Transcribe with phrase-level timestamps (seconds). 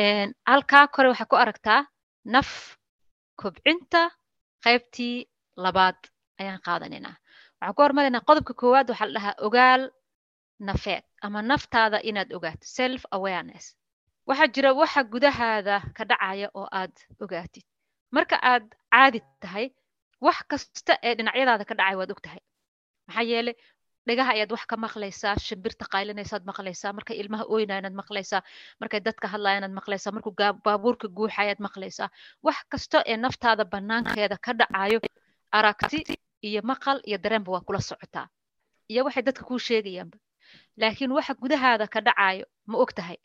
[0.00, 1.80] halkaa kore waxaa ku aragtaa
[2.24, 2.76] naf
[3.40, 4.10] kobcinta
[4.64, 5.26] qaybtii
[5.64, 5.96] labaad
[6.40, 7.16] ayaan qaadanaynaa
[7.60, 9.82] waxaan ku hormaraynaa qodobka koowaad waxaa la dhahaa ogaal
[10.68, 13.66] nafeed ama naftaada inaad ogaato self awareness
[14.28, 16.94] waxaa jira waxa gudahaada ka dhacaya oo aad
[17.24, 17.64] ogaatid.
[18.16, 19.66] Marka aad caadi tahay
[20.20, 22.40] wax kasta ee dhinacyadaada ka dhacay waad og tahay
[23.06, 23.52] maxaa yeele
[24.08, 28.42] dhagaha ayaad wax ka maqlaysaa shimbirta qaylinaysaad maqlaysaa markay ilmaha oynaanaad maqlaysaa
[28.80, 30.32] markay dadka hadlayaanaad maqlaysaa markuu
[30.66, 32.08] baabuurka guuxayaad maqlaysaa
[32.46, 34.98] wax kasta ee naftaada banaankeeda ka dhacayo
[35.58, 35.98] aragti
[36.48, 38.26] iyo maqal iyo dareenba waa kula socotaa
[38.92, 40.18] iyo waxay dadka kuu sheegayaanba
[40.80, 43.18] laakiin waxa gudahaada ka dhacayo ma og tahay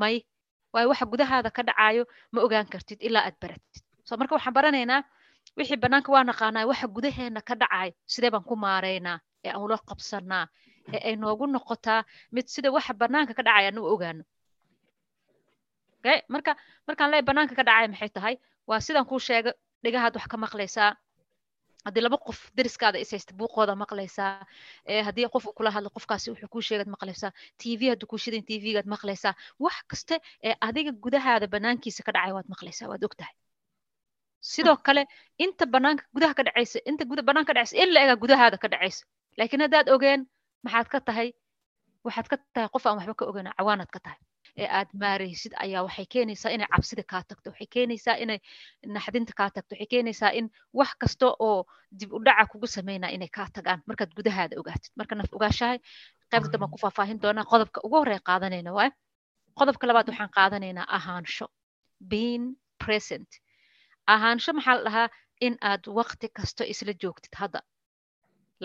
[0.00, 0.16] may
[0.72, 3.82] waayo waxa gudahaada ka dhacayo ma ogaan kartid ilaa aad baratid.
[4.06, 5.00] So marka waxaan baranaynaa
[5.58, 9.76] wixii bannaanka waa naqaanaa waxa gudaheena ka dhacayo sidee baan ku maaraynaa ee aan ula
[9.88, 10.44] qabsanaa
[10.94, 12.00] ee ay noogu noqotaa
[12.34, 14.24] mid sida waxa bannaanka ka dhacaya anu ogaano.
[16.34, 16.52] Marka
[16.88, 18.34] markaan leeyahay bannaanka ka dhacaya maxay tahay?
[18.68, 19.50] Waa sidaan kuu sheega
[19.84, 20.92] dhigahaad wax ka maqlaysaa.
[21.86, 24.46] Haddii laba qof deriskaada is buuqooda maqlaysaa.
[25.06, 27.32] Haddii qof kula hadlo qofkaasi wuxuu kuu sheegaad maqlaysaa.
[27.60, 29.34] Tv hadduu kuu shidan tvgaad maqlaysaa.
[29.64, 30.14] Wax kasta
[30.46, 33.34] ee adiga gudahaada banaankiisa ka dhacay waad maqlaysaa waad og tahay
[34.40, 35.02] sidoo kale
[35.44, 39.02] inta banaanka gudaha ka dhacaysa inta banaanka ka dhacaysa in la egaa gudahaada ka dhacaysa
[39.38, 40.20] laakiin haddaad ogeen
[40.64, 41.28] maxaad ka tahay?
[42.06, 44.18] Waxaad ka tahay qof aan waxba ka ogeyn cawaanaad ka tahay.
[44.60, 48.38] Ee aad maaraysid ayaa waxay keenaysaa inay cabsida kaa tagto waxay keenaysaa inay
[48.94, 50.46] naxdinta kaa tagto waxay keenaysaa in
[50.78, 51.60] wax kasta oo
[51.98, 53.80] dib u dhaca kugu sameynaa inay kaa tagaan.
[53.88, 55.78] Markaad gudahaada ogaatid marka naf ogaashahay
[56.32, 58.90] qaybta dambaan ku faahfaahin doonaa qodobka ugu horreya qaadanayna waay
[59.58, 61.46] qodobka labaad waxaan qaadanaynaa ahaansho.
[62.12, 62.44] Being
[62.84, 63.28] present.
[64.14, 65.08] Ahaansho maxaa la dhahaa
[65.46, 67.60] in aad waqti kasto isla joogtid hadda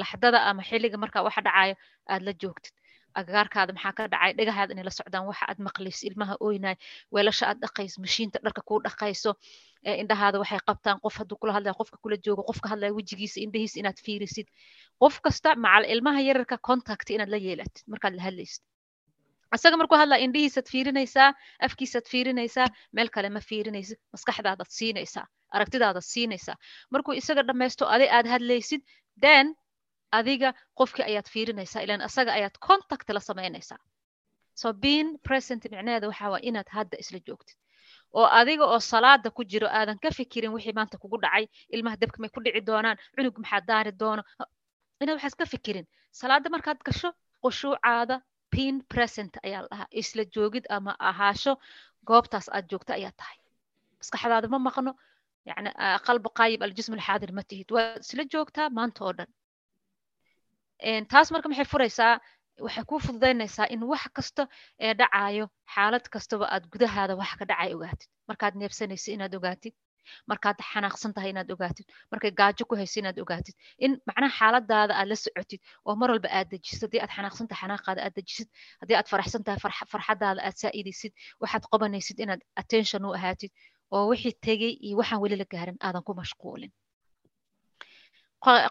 [0.01, 1.75] laxdada ama xilliga markaa waxa dhacayo
[2.13, 2.73] aad la joogtid.
[3.19, 4.31] Agagaarkaada maxaa ka dhacay?
[4.37, 6.75] Dhagahaada inay la socdaan waxa aad maqlayso ilmaha oynaay
[7.13, 9.31] weelasha aad dhaqayso mashiinta dharka kuu dhaqayso
[10.01, 13.99] indhahaada waxay qabtaan qof hadduu kula hadlaya qofka kula joogo qofka hadlaya wejigiisa indhahiisa inaad
[14.05, 14.47] fiirisid.
[15.01, 18.61] Qof kasta macal ilmaha yararka contact inaad la yeelatid markaad la hadlaysid.
[19.55, 21.29] Isaga markuu hadlaa indhihiisaad fiirinaysaa
[21.67, 22.67] afkiisaad fiirinaysaa
[22.97, 25.25] meel kale ma fiirinaysid maskaxdaadaad siinaysaa
[25.55, 26.55] aragtidaadaad siinaysaa.
[26.93, 28.81] Markuu isaga dhammaysto adi aad hadlaysid
[29.25, 29.53] then
[30.19, 33.79] adiga qofkii ayaad fiirinaysaa ilan asaga ayaad contact la samaynaysaa.
[34.61, 37.57] So being present micnaheeda waxa inaad hadda isla joogtid.
[38.17, 42.17] Oo adiga oo salaada ku jiro aadan ka fikirin wixii maanta kugu dhacay ilmaha debka
[42.21, 44.21] may ku dhici doonaan cunug maxaa daari doono
[45.01, 45.85] inaad waxaad ka fikirin.
[46.19, 47.09] Salaada markaad gasho
[47.43, 48.15] qushuucaada
[48.53, 51.53] being present ayaa la dhahaa isla joogid ama ahaasho
[52.09, 53.37] goobtaas aad joogto ayaa tahay.
[53.99, 54.91] Maskaxdaada ma maqno
[55.49, 55.69] yani
[56.07, 57.69] qalbi qaayib aljism alxaadir ma tihid.
[57.75, 59.29] Waad isla joogtaa maanta oo dhan
[61.11, 62.19] taas marka maxay furaysaa?
[62.65, 64.43] Waxay kuu fududaynaysaa in wax kasta
[64.79, 68.09] ee dhacayo xaalad kastaba aad gudahaada wax ka dhacay ogaatid.
[68.29, 69.73] Markaad neebsanaysa inaad ogaatid.
[70.29, 71.85] Markaad xanaaqsan tahay inaad ogaatid.
[72.11, 73.55] Markay gaajo ku hayso inaad ogaatid.
[73.85, 76.81] In macnaha xaaladaada aad la socotid oo mar walba aad dejisid.
[76.85, 78.47] Haddii aad xanaaqsan xanaaqaada aad dejisid.
[78.81, 79.59] Haddii aad faraxsan tahay
[80.47, 83.51] aad saa'idisid waxaad qabanaysid inaad attention u ahaatid
[83.95, 86.71] oo wixii tegey iyo waxaan weli la gaarin aadan ku mashquulin.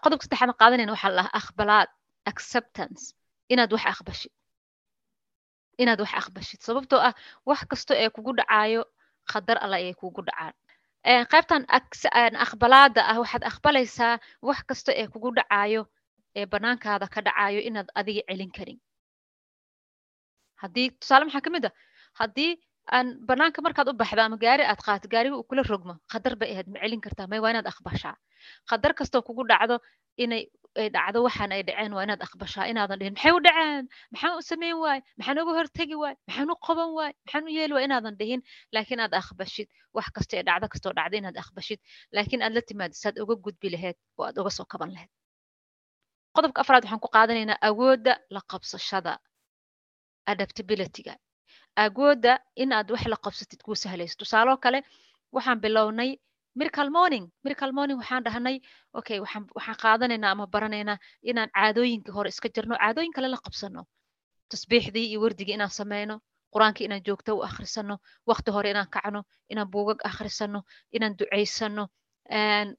[0.04, 1.88] Qodobka saddexaad qaadanayna waxaa la dhahaa aqbalaad
[2.30, 3.14] acceptance.
[3.52, 4.32] Inaad wax aqbashid.
[5.82, 6.60] Inaad wax aqbashid.
[6.66, 7.14] Sababtoo ah
[7.46, 8.82] wax kasta ee kugu dhacaayo
[9.30, 10.54] khadar alla ayay kugu dhacaan.
[11.32, 11.62] Qaybtan
[12.44, 14.14] aqbalaada ah waxaad aqbalaysaa
[14.48, 15.82] wax kasta ee kugu dhacaayo
[16.38, 18.78] ee banaankaada ka dhacayo inaad adiga celin karin.
[20.62, 21.74] Haddii tusaale maxaa ka mid ah?
[22.20, 22.52] Haddii
[22.96, 26.50] aan banaanka markaad u baxda ama gaari aad qaato gaariga uu kula rogmo khadar bay
[26.54, 28.16] ahayd ma celin kartaa may waa inaad aqbashaa.
[28.70, 29.76] Khadar kastoo kugu dhacdo
[30.22, 30.42] inay
[30.80, 34.42] ay dhacdo waxaan ay dhaceen waa inaad aqbashaa inaadan dhihin maxay u dhaceen maxaan u
[34.50, 38.14] samayn waay maxaan uga hortegi waay maxaan u qaban waay maxaan u yeeli waay inaadan
[38.20, 38.40] dhihin
[38.74, 41.80] laakiin aad aqbashid wax kasta ee dhacdo kastoo dhacda inaad aqbashid
[42.16, 45.10] laakiin aad la timaado saad uga gudbi lahayd oo aad uga soo kaban lahayd
[46.36, 49.12] qodobka afraad waxaan ku qaadanaynaa awoodda la qabsashada
[50.32, 51.14] adaptabilityga
[51.84, 54.78] agoodda inaad wax la qabsatid kuu sahlayso tusaaloo kale
[55.36, 56.10] waxaan bilownay
[56.54, 58.56] miracle morning miracle morning waxaan dhahnay
[58.98, 60.98] okay waxaan qaadanaynaa ama baranaynaa
[61.30, 63.84] inaan caadooyinka hore iska jirno caadooyin kale la qabsano.
[64.50, 66.20] Tasbiixdii iyo wardigii inaan sameyno
[66.54, 67.96] qur'aankii inaan joogto u akhrisano
[68.28, 69.22] waqti hore inaan kacno
[69.52, 70.60] inaan buugag akhrisano
[70.92, 71.88] inaan ducaysano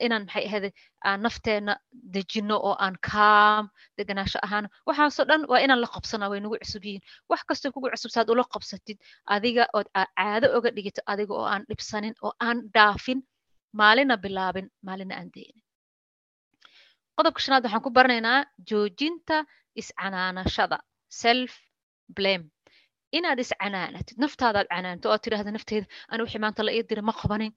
[0.06, 0.70] inaan maxay ahayde
[1.06, 1.74] aan nafteena
[2.14, 3.66] dejino oo aan kaam
[3.98, 4.70] deganaasho ahaan.
[4.88, 7.02] Waxaasoo dhan waa inaan la qabsanaa way nagu cusub yihiin.
[7.30, 11.64] Wax kastoo kugu cusub saad ula qabsatid adiga ood caado oga dhigito adiga oo aan
[11.70, 13.20] dhibsanin oo aan dhaafin
[13.80, 15.62] maalina bilaabin maalina aan deynin
[17.18, 18.40] qodobka shanaad waxaan ku baranaynaa
[18.70, 19.38] joojinta
[19.82, 20.78] iscanaanashada
[21.22, 21.52] self
[22.18, 22.46] blame
[23.18, 27.54] inaad iscanaanatid naftaadaad canaanto oo tidhaahda nafteyda ana wixii maanta la ii diray ma qabanin.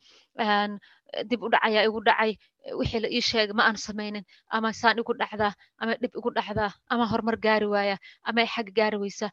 [1.31, 2.33] Dib u dhacayaa igu dhacay.
[2.81, 4.25] Wixii la ii sheegay ma aan samaynin.
[4.57, 7.97] Ama saan igu dhacdaa ama dhib igu dhacdaa ama horumar gaari waaya
[8.29, 9.27] ama xag gaari weysa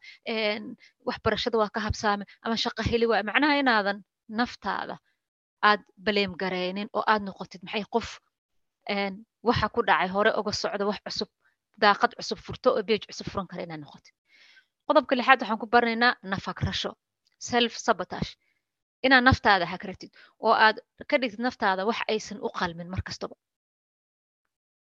[1.08, 3.22] waxbarashada waa ka habsaame ama shaqo heli waaya.
[3.28, 3.98] Macnaha inaadan
[4.40, 4.96] naftaada
[5.68, 8.08] aad baleem gareynin oo aad noqotid maxay qof
[9.48, 11.30] waxa ku dhacay hore uga socda wax cusub
[11.82, 14.14] daaqad cusub furto oo beej cusub furan kara inaad noqotid
[14.86, 16.90] qodobka lixaad waxaan ku baranaynaa nafakrasho
[17.50, 18.30] self sabotage.
[19.06, 20.10] Inaad naftaada hagratid
[20.44, 20.76] oo aad
[21.10, 23.00] ka dhigtid naftaada wax aysan u qalmin mar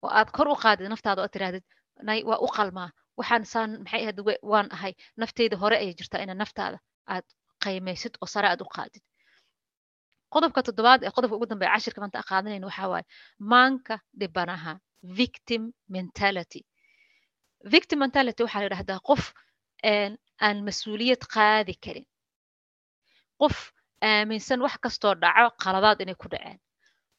[0.05, 1.64] oo aad kor u qaadid naftaada oo tirahdid
[2.08, 2.90] nay waa u qalmaa.
[3.19, 4.19] Waxaan saan maxay ahayd
[4.50, 6.79] waan ahay nafteyda hore ayay jirtaa inaad naftaada
[7.14, 7.26] aad
[7.64, 9.02] qiimaysid oo sare aad u qaadid
[10.34, 13.06] qodobka toddobaad ee qodobka ugu dambeeya cashirka maanta aan qaadanayna waxaa waaye
[13.52, 14.73] maanka dhibanaha
[15.20, 15.62] victim
[15.94, 16.61] mentality.
[17.75, 19.23] Victim mentality waxaa la yidhahdaa qof
[20.46, 22.06] aan mas'uuliyad qaadi karin.
[23.40, 23.56] Qof
[24.11, 26.58] aaminsan wax kastoo dhaco qaladaad inay ku dhaceen.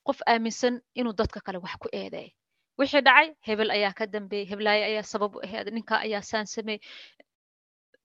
[0.08, 2.32] Qof aaminsan inuu dadka kale wax ku eedeeyo
[2.80, 6.80] wixii dhacay hebel ayaa ka dambeeyey heblaayo ayaa sabab u ahayd ninka ayaa saan sameey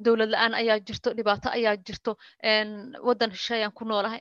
[0.04, 2.12] dowlad la'aan ayaa jirto dhibaato ayaa jirto
[3.06, 4.20] waddan shisheeyaan ku noolahay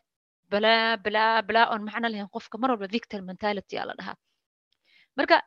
[0.53, 4.17] balaa balaa balaa oon macno lahayn qofka mar walba victim mentality aa la dhahaa
[5.17, 5.37] marka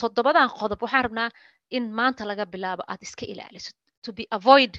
[0.00, 1.30] toddobadan qodob waxaan rabnaa
[1.76, 3.70] in maanta laga bilaabo aad iska ilaaliso
[4.04, 4.74] to be avoid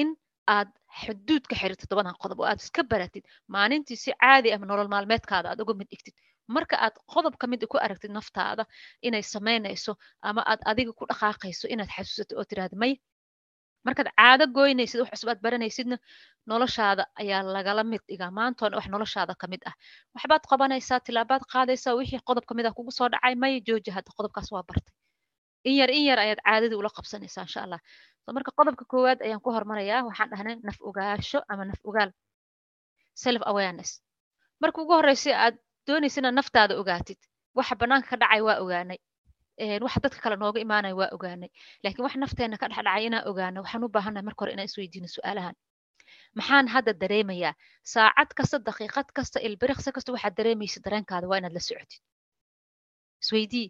[0.00, 0.08] in
[0.56, 0.68] aad
[1.02, 3.24] xuduud ka xirid toddobadan qodob oo aad iska baratid
[3.54, 6.14] maalintii si caadi ah nolol maalmeedkaada aad uga mid dhigtid
[6.56, 8.64] marka aad qodob ka mid ku aragtid naftaada
[9.06, 9.92] inay samaynayso
[10.28, 12.92] ama aad adiga ku dhaqaaqayso inaad xasuusato oo tiraahda may
[13.86, 15.96] markaad caado goynaysid wax cusub aad baranaysidna
[16.50, 19.74] noloshaada ayaa lagala mid dhigaa maantoona wax noloshaada ka mid ah.
[20.14, 24.10] Waxbaad qabanaysaa tilaabaad qaadaysaa wixii qodob ka mid ah kugu soo dhacay may jooji hadda
[24.18, 24.94] qodobkaas waa bartay.
[25.68, 27.80] In yar in yar ayaad caadadii ula qabsanaysaa insha allah.
[28.36, 32.10] Marka qodobka koowaad ayaan ku hormarayaa waxaan dhahnay naf ogaasho ama naf ogaal.
[33.22, 33.90] Self awareness.
[34.62, 35.54] Marka ugu horreysa aad
[35.86, 37.18] doonaysa inaad naftaada ogaatid.
[37.58, 38.98] Waxa bannaanka ka dhacay waa ogaanay
[39.58, 41.50] waxa dadka kale nooga imaanaya waa ogaanay.
[41.84, 45.08] Laakiin wax nafteena ka dhex dhacay inaan ogaano waxaan u baahannahay marka hore inaan isweydiino
[45.08, 45.54] su'aalahan.
[46.38, 47.54] Maxaan hadda dareemayaa?
[47.92, 52.00] Saacad kasta daqiiqad kasta ilbiriqsi kasta waxaad dareemaysa dareenkaada waa inaad la socotid.
[53.22, 53.68] Isweydii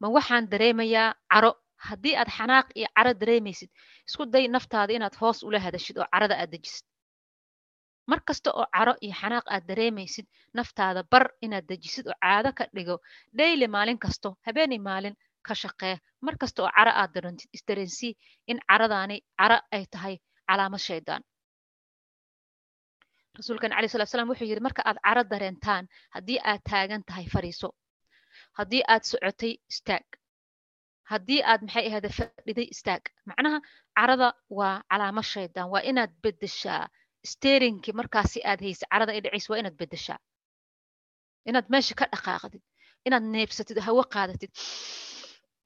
[0.00, 1.52] ma waxaan dareemayaa caro?
[1.88, 3.70] Haddii aad xanaaq iyo caro dareemaysid
[4.08, 6.84] isku day naftaada inaad hoos ula hadashid oo carada aad dejisid
[8.10, 12.64] mar kasta oo caro iyo xanaaq aad dareemaysid naftaada bar inaad dejisid oo caado ka
[12.74, 12.96] dhigo.
[13.38, 15.14] Dhayli maalin kasto habeenay maalin
[15.46, 15.96] ka shaqee.
[16.24, 18.12] Mar kasta oo caro aad darantid isdareensii
[18.50, 20.14] in caradaani caro ay tahay
[20.48, 21.22] calaamad shaydaan.
[23.38, 25.84] Rasuulkan calayi salatu slam wuxuu yidhi marka aad caro dareentaan
[26.14, 27.68] haddii aad taagan tahay fariiso
[28.58, 30.06] haddii aad socotay istaag.
[31.10, 33.02] Haddii aad maxay ahayda fadhiday istaag.
[33.28, 33.58] Macnaha
[33.98, 34.28] carada
[34.58, 36.84] waa calaamad shaydaan waa inaad beddeshaa
[37.32, 40.18] steerinkii markaasi aad haysa carada ay dhacaysa waa inaad beddeshaa.
[41.50, 42.62] Inaad meesha ka dhaqaaqdid
[43.06, 44.52] inaad neebsatid hawo qaadatid.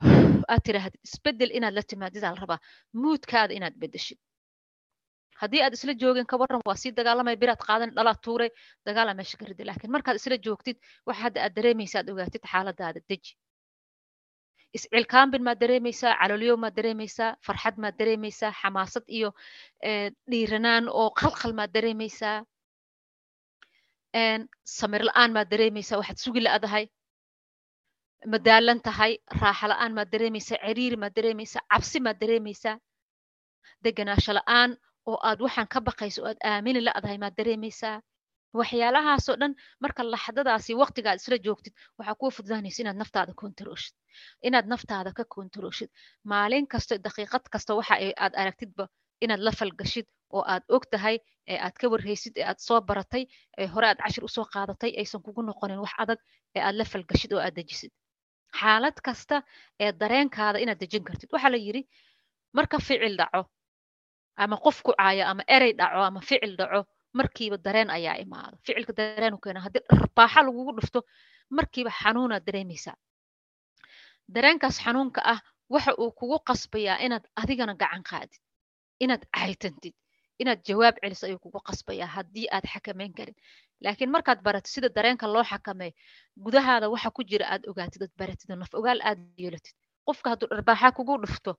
[0.53, 2.61] Aad tiraahdid isbeddel inaad la timaadid aa la rabaa.
[3.03, 4.19] Muudkaada inaad beddeshid
[5.41, 8.51] haddii aad isla joogin ka waran waa sii dagaalamay biraad qaadan dhalaad tuuray
[8.89, 10.77] dagaalaa meesha ka ridi laakiin markaad isla joogtid
[11.09, 13.33] waxa hadda aad dareemaysa aad ogaatid xaaladaada deji
[14.77, 19.31] iscilkaambin maad dareemaysaa caloolyow maad dareemaysaa farxad maad dareemaysaa xamaasad iyo
[20.31, 22.37] dhiiranaan oo qalqal maad dareemaysaa
[24.79, 26.85] samir la'aan maad dareemaysaa waxaad sugi la-dahay
[28.33, 32.77] madaalan tahay raaxa la'aan maad dareemaysaa ciriiri maad dareemaysaa cabsi maad dareemaysaa
[33.85, 34.71] deganaasho la'aan
[35.11, 37.97] oo aad waxaan ka baqayso oo aad aamini la-dahay maad dareemaysaa
[38.59, 39.53] waxyaalahaasoo dhan
[39.85, 43.95] marka laxdadaasi waqtiga aad isla joogtid waxaa kuu fududaanaysa inaad naftaada kontarooshid
[44.49, 45.91] inaad naftaada ka kontarooshid
[46.33, 48.85] maalin kasta daqiiqad kasta waxa aad aragtidba
[49.25, 51.17] inaad la falgashid oo aad og tahay
[51.53, 53.25] ee aad ka warhaysid ee aad soo baratay
[53.61, 56.19] ee hore aad cashir u soo qaadatay aysan kugu noqonin wax adag
[56.57, 57.93] ee aad la falgashid oo aad dejisid.
[58.61, 59.37] Xaalad kasta
[59.83, 61.29] ee dareenkaada inaad dejin kartid.
[61.35, 61.83] Waxaa la yidhi
[62.57, 63.43] marka ficil dhaco
[64.43, 66.81] ama qof ku caayo ama erey dhaco ama ficil dhaco
[67.19, 71.01] markiiba dareen ayaa imaado ficilka dareen u keena haddii dharbaaxa lagugu dhufto
[71.57, 72.97] markiiba xanuunaad dareemaysaa.
[74.35, 75.41] Dareenkaas xanuunka ah
[75.75, 78.41] waxa uu kugu qasbayaa inaad adigana gacan qaadid
[79.05, 79.95] inaad caytantid
[80.43, 83.37] inaad jawaab celiso ayuu kugu qasbayaa haddii aad xakameyn karin.
[83.85, 85.95] Laakiin markaad baratid sida dareenka loo xakameeyo
[86.45, 89.75] gudahaada waxa ku jira aad ogaatid ood baratid naf ogaal aad yeelatid.
[90.07, 91.53] Qofka hadduu dharbaaxa kugu dhufto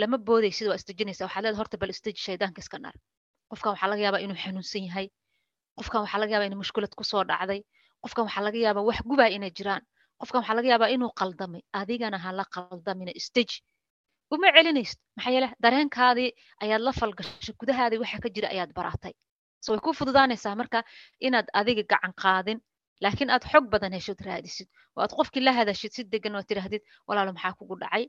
[0.00, 2.94] lama boodaysid waa isdejinaysa waxaad leedahay horta bal isdeji shaydaanka iska nar
[3.50, 5.06] qofkan waxaa laga yaabaa inuu xanuunsan yahay.
[5.78, 7.60] Qofkan waxaa laga yaabaa inuu mushkulad ku soo dhacday.
[8.02, 9.82] Qofkan waxaa laga yaabaa wax gubaa inay jiraan.
[10.20, 11.62] Qofkan waxaa laga yaabaa inuu qaldamay.
[11.80, 13.58] Adigana ha la qaldamina isdeji
[14.34, 14.98] uma celinaysid.
[15.16, 16.30] Maxaa yeele dareenkaadii
[16.64, 19.14] ayaad la falgashay gudahaadii waxa ka jira ayaad baratay
[19.64, 20.78] so way ku fududaanaysaa marka
[21.26, 22.58] inaad adiga gacan qaadin
[23.02, 24.68] laakiin aad xog badan heshod raadisid.
[24.96, 28.04] Oo aad qofkii la hadashid si degan oo tidhaahdid walaalo maxaa kugu dhacay?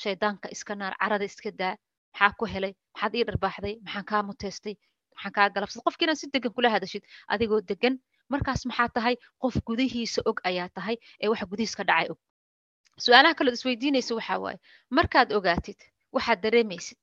[0.00, 1.74] Shaydaanka iska naar carada iska daa
[2.12, 2.72] maxaa ku helay?
[2.94, 3.74] Maxaad ii dharbaaxday?
[3.84, 4.74] Maxaan kaa muteystay
[5.14, 7.94] maxaan kaa galabsad qofkii inaad si degan kula hadashid adigoo degan
[8.32, 9.14] markaas maxaa tahay?
[9.42, 12.18] Qof gudihiisa og ayaa tahay ee waxa gudihiis ka dhacay og.
[13.04, 14.58] Su'aalaha kalood isweydiinaysa waxaa waaye
[14.98, 15.78] markaad ogaatid
[16.16, 16.98] waxaad dareemaysid.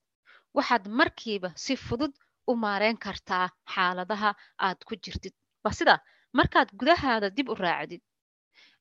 [0.58, 2.14] Waxaad markiiba si fudud
[2.50, 4.30] u maareyn kartaa xaaladaha
[4.66, 5.34] aad ku jirtid.
[5.64, 6.00] Waa sidaa
[6.40, 8.02] markaad gudahaada dib u raacdid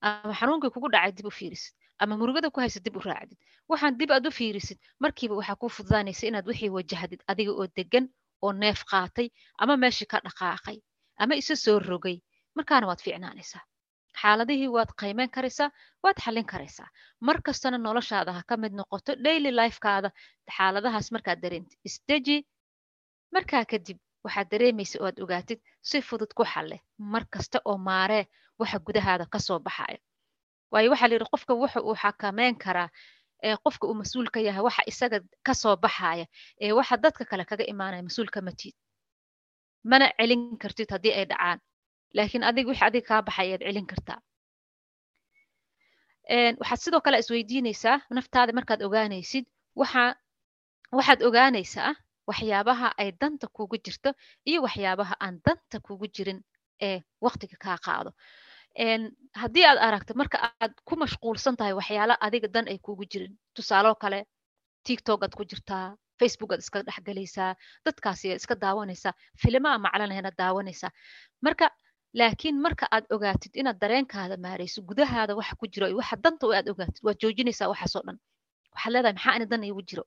[0.07, 3.39] ama xanuunkii kugu dhacay dib u fiirisid ama murugada ku haysa dib u raacdid.
[3.71, 8.07] Waxaan dib aad u fiirisid markiiba waxaa kuu fududaanaysa inaad wixii wajahdid adiga oo degan
[8.45, 9.29] oo neef qaatay
[9.63, 10.79] ama meeshii ka dhaqaaqay
[11.23, 12.19] ama isa soo rogay.
[12.57, 13.63] Markaana waad fiicnaanaysaa.
[14.21, 15.71] Xaaladihii waad qaymeyn karaysaa
[16.05, 16.89] waad xallin karaysaa.
[17.27, 20.11] Mar kastana noloshaada ha ka mid noqoto daily lifekaada
[20.57, 21.79] xaaladahaas markaad dareentid.
[21.89, 22.37] Isdeji
[23.35, 26.77] markaa kadib waxaad dareemaysa oo aad ogaatid si fudud ku xalle.
[26.99, 28.25] Mar kasta oo maaree
[28.61, 29.99] waxa gudahaada ka soo baxaya
[30.75, 32.88] waayo waxaa la yidhi qofka wuxa uu xakameyn karaa
[33.47, 36.26] ee qofka uu mas'uul ka yahay waxa isaga ka soo baxaya
[36.64, 38.52] ee waxa dadka kale kaga imaanaya mas'uul kama
[39.90, 41.59] mana celin kartid haddii ay dhacaan.
[42.16, 44.19] Laakiin adig wixii adiga kaa baxay ayaad celin kartaa.
[46.61, 49.45] Waxaad sidoo kale isweydiinaysaa naftaada markaad ogaanaysid
[49.81, 50.02] waxa
[50.99, 51.93] waxaad ogaanaysaa
[52.28, 54.11] waxyaabaha ay danta kugu jirto
[54.50, 56.40] iyo waxyaabaha aan danta kugu jirin
[56.88, 58.11] ee waqtiga kaa qaado
[58.78, 63.95] haddii aad aragto marka aad ku mashquulsan tahay waxyaala adiga dan ay kugu jirin tusaaloo
[64.02, 64.25] kale
[64.87, 67.54] tiktok aad ku jirtaa facebook aad iska dhexgelaysaa
[67.87, 69.12] dadkaasi iska daawanaysaa
[69.43, 70.90] filimaa maclanahena daawanaysaa.
[71.43, 71.66] Marka
[72.19, 77.02] laakiin marka aad ogaatid inaad dareenkaada maarayso gudahaada waxa ku jiro waxa danta aad ogaatid
[77.07, 78.19] waad joojinaysaa waxaasoo dhan.
[78.75, 80.04] Waxaad leedahay maxaa ani dan iigu jiro?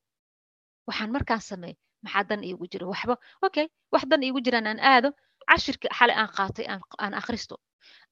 [0.88, 2.86] Waxaan markaan sameey maxaa dan iigu jiro?
[2.94, 5.10] Waxba okay wax dan iigu jiraan aan aado
[5.50, 6.66] cashirkii xalay aan qaatay
[7.04, 7.56] aan akhristo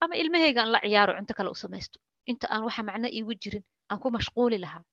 [0.01, 1.97] ama ilmahayga aan la ciyaaro cunto kale u samaysto.
[2.31, 4.83] Inta aan waxa macno iigu jirin aan ku mashquuli lahaa.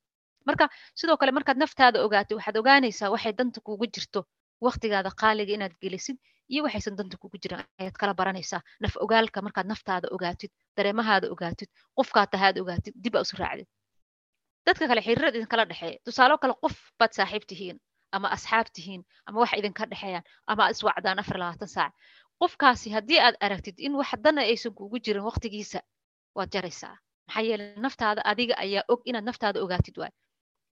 [0.48, 0.64] Marka
[0.98, 4.20] sidoo kale markaad naftaada ogaatay waxaad ogaanaysaa waxay danta kugu jirto
[4.64, 6.16] waqtigaada qaaliga inaad gelisid
[6.52, 7.60] iyo waxaysan danta kugu jirin.
[7.80, 11.68] Ayaad kala baranaysaa naf ogaalka markaad naftaada ogaatid dareemahaada ogaatid
[11.98, 13.68] qofkaad tahaad ogaatid dib aa isu raacdid.
[14.66, 15.98] Dadka kale xiriirada idinkala dhexeeya.
[16.06, 17.78] Tusaalo kale qof baad saaxiib tihiin
[18.16, 21.92] ama asxaab tihiin ama wax idinka dhexeeyaan ama aad iswacdaan afar labaatan saac
[22.42, 25.80] qofkaasi haddii aad aragtid in wax dana aysan kugu jirin waqtigiisa
[26.36, 26.96] waad jaraysaa.
[27.26, 30.12] Maxaa yeele naftaada adiga ayaa og inaad naftaada ogaatid waay.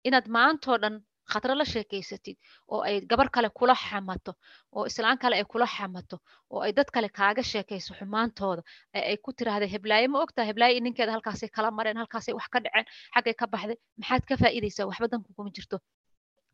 [0.09, 0.97] Inaad maantoo dhan
[1.33, 2.37] khatro la sheekaysatid
[2.73, 4.33] oo ay gabar kale kula xamato
[4.77, 6.17] oo islaan kale ay kula xamato
[6.51, 8.63] oo ay dad kale kaaga sheekayso xumaantooda
[8.95, 12.87] ay ku tiraahda heblaaye ma ogtaa heblaaye ninkeeda halkaasay kala mareen halkaasay wax ka dhaceen
[13.15, 13.79] xaggay ka baxday.
[14.01, 15.77] Maxaad ka faa'iidaysaa waxba danku kuma jirto.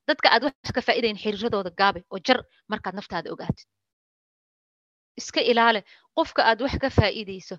[0.09, 2.39] Dadka aad wax ka faa'iidayn xiriiradooda gaabe oo jar
[2.73, 3.67] markaad naftaada ogaatid
[5.21, 5.81] iska ilaale
[6.17, 7.57] qofka aad wax ka faa'iidayso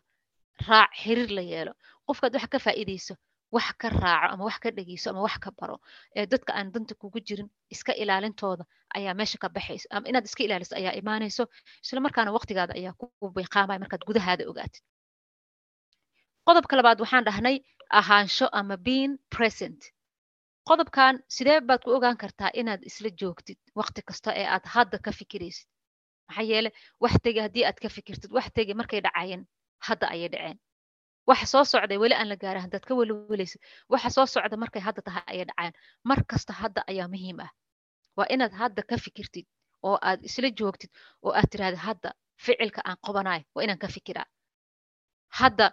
[0.68, 1.74] raac xiriir la yeelo.
[2.08, 3.14] Qofka aad wax ka faa'iidayso
[3.56, 5.78] wax ka raaco ama wax ka dhegeyso ama wax ka baro.
[6.16, 8.64] Ee dadka aan danta kugu jirin iska ilaalintooda
[8.98, 11.44] ayaa meesha ka baxayso ama inaad iska ilaaliso ayaa imaanayso
[11.84, 14.84] isla markaana waqtigaada ayaa ku biiqaamaya markaad gudahaada ogaatid.
[16.48, 17.58] Qodobka labaad waxaan dhahnay
[18.00, 19.82] ahaansho ama being present.
[20.70, 25.12] Qodobkan sidee baad ku ogaan kartaa inaad isla joogtid waqti kasta ee aad hadda ka
[25.20, 25.68] fikiraysid
[26.28, 26.70] maxaa yeele
[27.04, 29.44] wax tegi haddii aad ka fikirtid wax tegi markay dhacayeen
[29.88, 30.58] hadda ayay dhaceen.
[31.30, 32.94] Waxa soo socday weli aan la gaarin haddaad ka
[33.94, 35.74] waxa soo socda markay hadda tahay ayay dhacayaan
[36.10, 37.52] mar kasta hadda ayaa muhiim ah.
[38.18, 39.46] Waa inaad hadda ka fikirtid
[39.88, 40.92] oo aad isla joogtid
[41.26, 42.10] oo aad tirahdid hadda
[42.46, 44.26] ficilka aan qabanayo waa inaan ka fikiraa.
[45.40, 45.66] Hadda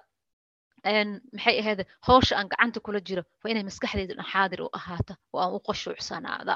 [0.84, 5.40] maxay ahayd howsha aan gacanta kula jiro waa inay maskaxdayda dhan xaadir u ahaata oo
[5.44, 6.54] aan u qashuucsanaada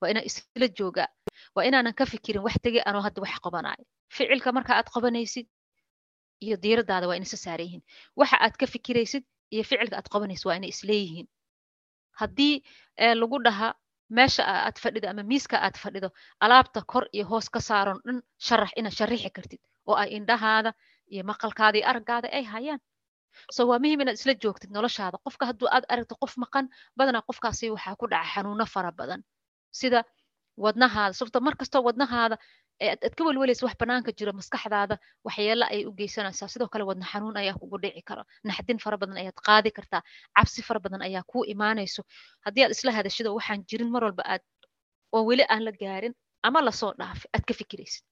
[0.00, 1.08] waa inaan isla joogaa
[1.54, 3.84] waa inaanan ka fikirin wax tegi anoo hadda wax qabanayo.
[4.16, 5.46] Ficilka marka aad qabanaysid
[6.44, 7.82] iyo diiradaada waa inay isa yihiin
[8.16, 9.24] waxa aad ka fikiraysid
[9.54, 11.26] iyo ficilka aad qabanaysid waa inay isleeyihiin.
[12.20, 12.62] Haddii
[13.20, 13.74] lagu dhaha
[14.10, 16.08] meesha aad fadhido ama miiska aad fadhido
[16.40, 20.72] alaabta kor iyo hoos ka saaran dhan sharax inaad sharixi kartid oo ay indhahaada
[21.12, 22.80] iyo maqalkaada iyo araggaada ay hayaan.
[23.54, 25.18] So waa muhiim inaad isla joogtid noloshaada.
[25.24, 26.66] Qofka hadduu aad aragto qof maqan
[26.98, 29.20] badanaa qofkaasi waxaa ku dhaca xanuuno fara badan.
[29.70, 30.04] Sida
[30.64, 32.36] wadnahaada sababto mar kastoo wadnahaada
[32.88, 34.94] aad ka welwelaysa wax banaanka jiro maskaxdaada
[35.26, 36.48] waxyeelo ayay u geysanaysaa.
[36.54, 40.02] Sidoo kale wadna xanuun ayaa kugu dhici karo naxdin fara badan ayaad qaadi kartaa.
[40.36, 42.02] Cabsi fara badan ayaa kuu imaanayso.
[42.44, 44.42] Haddii aad isla hadashido waxaan jirin mar walba aad
[45.14, 46.14] oo weli aan la gaarin
[46.46, 48.02] ama la soo dhaafay aad ka fikiraysid.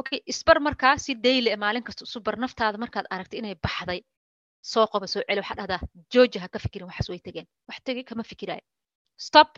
[0.00, 4.00] Okay isbar markaa si daily maalin kasta isu naftaada markaad aragtay inay baxday
[4.72, 5.80] soo qoba soo celi waxaa dhahdaa
[6.12, 8.64] jooji ha ka fikirin waxaas way tegeen wax tegi kama fikiraayo.
[9.26, 9.50] Stop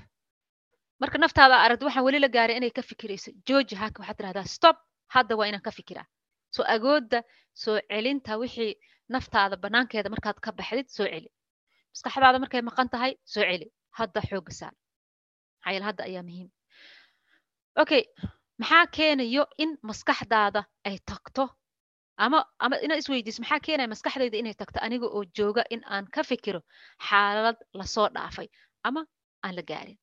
[1.02, 3.30] marka naftaada aragti waxaan weli la gaaray inay ka fikirayso.
[3.48, 4.76] Jooji haka waxaad tirahdaa stop
[5.14, 6.06] hadda waa inaan ka fikiraa
[6.54, 7.18] soo agoodda
[7.62, 8.72] soo celinta wixii
[9.14, 11.28] naftaada banaankeeda markaad ka baxdid soo celi.
[11.92, 13.66] Maskaxdaada markay maqan tahay soo celi.
[13.98, 14.74] Hadda xooga saar.
[15.64, 16.48] Maxaa hadda ayaa muhiim.
[17.82, 18.02] Okay
[18.60, 21.44] maxaa keenayo in maskaxdaada ay tagto?
[22.24, 26.22] Ama ama inaad isweydiiso maxaa keenaya maskaxdayda inay tagto aniga oo jooga in aan ka
[26.30, 26.60] fikiro
[27.08, 28.48] xaalad la soo dhaafay
[28.88, 29.00] ama
[29.44, 29.98] aan la gaarin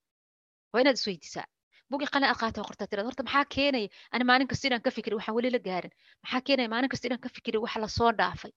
[0.75, 1.45] waa inaad isweydiisaa.
[1.89, 5.15] Bugi qalin aad qaata qortaa tirada horta maxaa keenaya ani maalin kasta inaan ka fikiri
[5.19, 5.93] waxaan weli la gaarin.
[6.23, 8.51] Maxaa keenaya maalin kasta inaan ka fikiri wax la soo dhaafay.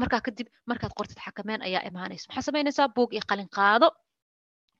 [0.00, 2.26] Markaa kadib markaad qortid xakameen ayaa imaanaysa.
[2.28, 2.88] Maxaa samaynaysaa?
[2.96, 3.88] Buug iyo qalin qaado.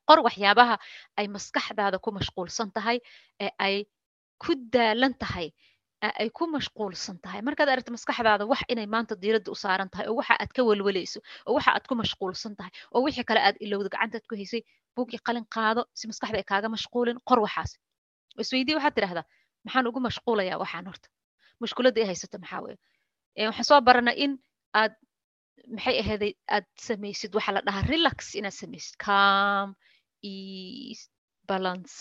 [0.08, 0.76] Qor waxyaabaha
[1.18, 2.98] ay maskaxdaada ku mashquulsan tahay
[3.44, 3.74] ee ay
[4.42, 5.46] ku daalan tahay
[6.22, 10.16] ay ku mashquulsan tahay markaad aragto maskaxdaada wax inay maanta diiradda u saaran tahay oo
[10.20, 13.88] waxa aad ka welwelayso oo waxa aad ku mashquulsan tahay oo wixii kale aad ilowda
[13.94, 14.62] gacantaad ku haysay
[14.96, 17.70] buug iyo qalin qaado si maskaxda ay kaaga mashquulin qor waxaas
[18.42, 19.26] isweydii waxaad tidhahdaa
[19.64, 21.08] maxaan ugu mashquulayaa waxaan horta
[21.62, 24.32] mushkuladda i haysata maxaa weeye waxaan soo baranaa in
[24.80, 24.92] aad
[25.76, 29.68] maxay ahayday aad samaysid waxaa la dhahaa relax inaad samaysid calm
[30.32, 31.04] ease
[31.50, 31.94] balance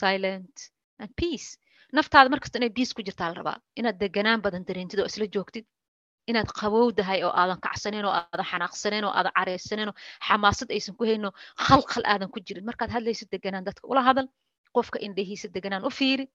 [0.00, 0.56] silent
[1.02, 1.50] and peace
[1.96, 3.58] naftaada markasta inay biis ku jirtaa la rabaa.
[3.80, 5.64] Inaad deganaan badan dareentid oo isla joogtid.
[6.30, 9.96] Inaad qabowdahay oo aadan kacsaneyn oo aadan xanaaqsaneyn oo aadan careysaneyn oo
[10.28, 11.30] xamaasad aysan ku hayno
[11.66, 12.64] khalkhal aadan ku jirin.
[12.68, 14.26] Markaad hadlaysid deganaan dadka ula hadal
[14.76, 16.26] qofka indhahiisa deganaan u fiiri.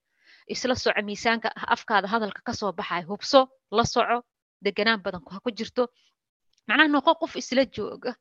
[0.54, 3.39] Isla soco miisaanka afkaada hadalka ka soo baxaya hubso
[3.78, 4.18] la soco
[4.66, 5.84] deganaan badan ha ku jirto.
[6.68, 8.12] Macnaha noqo qof isla jooga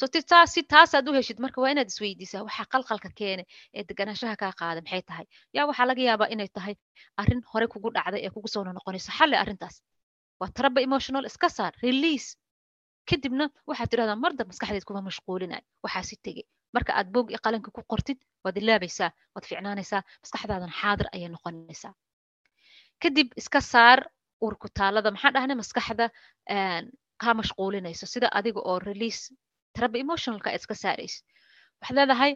[0.00, 0.06] so
[0.54, 3.42] si taasaad u heshid marka waa inaad isweydiisaa waxaa qalqalka keene
[3.76, 5.26] ee deganaanshaha kaa qaada maxay tahay?
[5.56, 6.74] Yaa waxaa laga yaabaa inay tahay
[7.20, 9.76] arrin hore kugu dhacday ee kugu soo noqonayso xalli arrintaas
[10.40, 12.28] waa taraba emotional iska saar release.
[13.10, 15.64] Kadibna waxaad tidhahdaa marda maskaxdeed kuma mashquulinayo.
[15.84, 16.42] Waxaasi tege
[16.76, 17.38] marka aad boog iyo
[17.76, 21.92] ku qortid waad ilaabaysaa waad ficnaanaysaa maskaxdaadan xaadir ayay noqonaysaa.
[23.02, 23.98] Kadib iska saar
[24.46, 26.06] urkutaalada maxaa dhahna maskaxda
[27.22, 29.22] kaa mashquulinayso sida adiga oo release
[29.80, 31.24] taraba emotionalka iska saaraysid.
[31.80, 32.32] Waxaad leedahay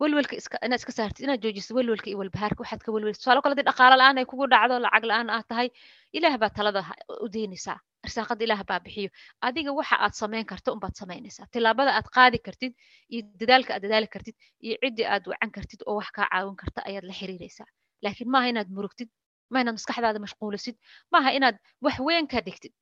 [0.00, 0.34] welwelka
[0.66, 3.96] inaad iska saartid inaad joojiso welwelka iyo walbahaarka waxaad ka welwelisa tusaalo kale haddii dhaqaalo
[4.00, 5.68] la'aan ay kugu dhacdo lacag la'aan aad tahay
[6.16, 6.80] ilaah baa talada
[7.24, 9.10] u deynaysaa arsaaqada ilaah baa bixiyo.
[9.46, 11.46] Adiga waxa aad samayn karto unbaad samaynaysaa.
[11.52, 12.72] Tilaabada aad qaadi kartid
[13.12, 16.80] iyo dadaalka aad dadaali kartid iyo ciddii aad wacan kartid oo wax kaa caawin karta
[16.88, 17.68] ayaad la xiriiraysaa.
[18.04, 19.08] Laakiin maaha inaad murugtid
[19.52, 20.76] maaha inaad maskaxdaada mashquulisid
[21.12, 22.72] maaha inaad wax weyn ka dhigtid.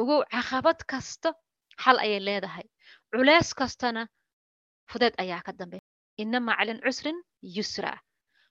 [0.00, 1.28] Ogow caqabad kasta
[1.84, 2.66] xal ayay leedahay
[3.12, 4.02] culeys kastana
[4.90, 5.82] fudeed ayaa ka dambeeya.
[6.18, 7.92] Ina macalin cusrin yusra.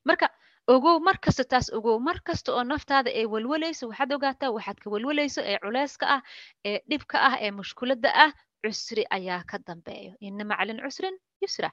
[0.07, 0.29] Marka
[0.67, 1.99] ogow mar kasta taas ogow.
[1.99, 6.21] Mar kasta oo naftaada ee welwalayso waxaad ogaataa waxaad ka welwalayso ee culeyska ah
[6.65, 8.31] ee dhibka ah ee mushkuladda ah
[8.63, 10.13] cusri ayaa ka dambeeyo.
[10.21, 11.69] Ina macalin cusrin yusra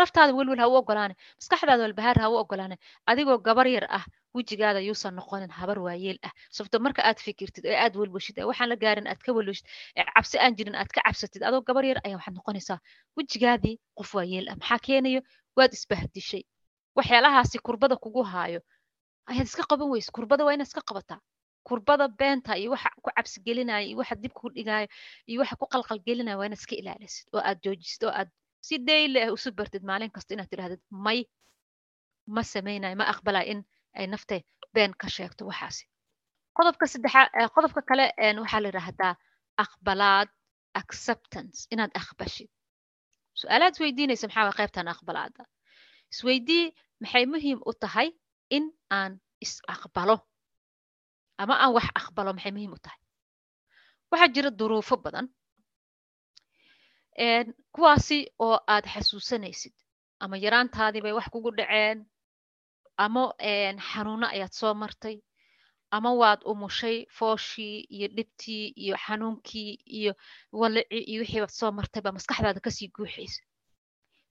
[0.00, 2.76] naftaada welwel ha u ogolaane maskaxdaada walbahaar ha u ogolaane
[3.10, 6.32] adigoo gabar yar ah wejigaada yuusan noqonin habar waayeel ah.
[6.50, 10.04] Sababto marka aad fikirtid ee aad welwashid ee waxaan la gaarin aad ka welwashid ee
[10.14, 12.78] cabsi aan jirin aad ka cabsatid adoo gabar yar ayaa waxaad noqonaysaa
[13.16, 14.56] wejigaadii qof waayeel ah.
[14.60, 15.20] Maxaa keenayo?
[15.56, 16.42] Waad isbahdishay.
[16.96, 18.60] Waxyaalahaasi kurbada kugu haayo.
[19.30, 20.10] Ayaad iska qaban weyse.
[20.16, 21.20] Kurbada waa inaad iska qabataa.
[21.68, 23.38] Kurbada beenta iyo waxa ku cabsi
[23.88, 24.88] iyo waxa dib dhigaayo
[25.30, 26.00] iyo waxa ku qalqal
[26.38, 28.28] waa inaad iska ilaalisid oo aad joojisid oo aad
[28.66, 31.20] si dayle ah usu bartid maalin kasta inaad tidhahdid may
[32.34, 33.60] ma samaynayo ma aqbalaya in
[33.98, 34.40] ay naftay
[34.74, 35.84] been ka sheegto waxaasi.
[36.56, 38.04] Qodobka saddexaad qodobka kale
[38.42, 39.14] waxaa la yidhaahdaa
[39.64, 40.28] aqbalaad
[40.80, 42.48] acceptance inaad aqbashid.
[43.40, 45.42] Su'aalaad isweydiinaysa maxaa waa qaybtan aqbalaada
[46.12, 46.64] isweydii
[47.02, 48.08] maxay muhiim u tahay
[48.56, 48.64] in
[48.98, 49.12] aan
[49.44, 50.16] is aqbalo?
[51.42, 53.00] Ama aan wax aqbalo maxay muhiim u tahay?
[54.10, 55.26] Waxaa jira duruufo badan
[57.72, 59.72] kuwaasi oo aad xasuusanaysid.
[60.20, 62.06] Ama yaraantaadii bay wax kugu dhaceen.
[62.98, 63.34] Ama
[63.92, 65.20] xanuuno ayaad soo martay.
[65.90, 70.12] Ama waad umushay fooshii iyo dhibtii iyo xanuunkii iyo
[70.52, 73.42] walicii iyo wixii baad soo martay baa maskaxdaada ka sii guuxaysa.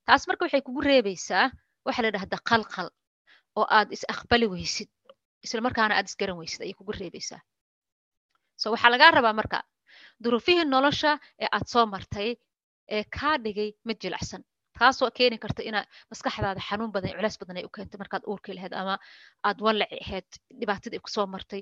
[0.06, 1.52] Taas marka waxay kugu reebaysaa
[1.86, 2.90] waxaa la dhahdaa qalqal
[3.56, 4.90] oo aad is aqbali weysid
[5.44, 7.42] isla markaana aad isgaran weysid ayay kugu reebaysaa.
[8.58, 9.64] So waxaa lagaa rabaa marka
[10.24, 12.30] duruufihii nolosha ee aad soo martay
[12.96, 14.44] ee kaa dhigay mid jilicsan.
[14.80, 15.80] Taasoo keeni karta ina
[16.12, 18.96] maskaxdaada xanuun badan culeys badan ay u keentay markaad uurkii lahayd ama
[19.48, 21.62] aad wallaci ahayd dhibaatadii ay ku soo martay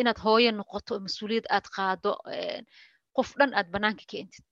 [0.00, 2.12] inaad hooyo noqoto oo mas'uuliyad aad qaado
[3.16, 4.44] qof dhan aad bannaanka keentid.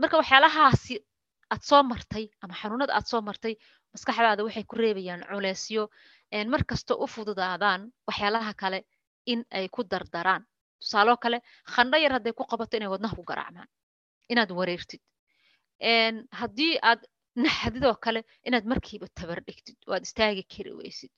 [0.00, 0.94] Marka waxyaalahaasi
[1.52, 3.54] aad soo martay ama xanuunada aad soo martay
[3.94, 5.82] maskaxdaada waxay ku reebayaan culeysyo
[6.52, 6.62] mar
[7.04, 8.78] u fududaadaan waxyaalaha kale
[9.32, 10.42] in ay ku dardaraan.
[10.80, 11.38] Tusaaloo kale
[11.74, 13.68] khandho yar hadday ku qabato inay wadnaha ku garaacmaan
[14.32, 15.02] inaad wareertid
[16.40, 17.00] haddii aad
[17.44, 21.12] naxdidoo kale inaad markiiba tabar dhigtid oo aad istaagi kari weysid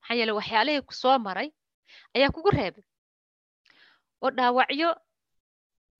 [0.00, 0.94] maxaa yeele waxyaalihii ku
[1.26, 1.48] maray
[2.16, 2.84] ayaa kugu reebay.
[4.22, 4.90] Oo dhaawacyo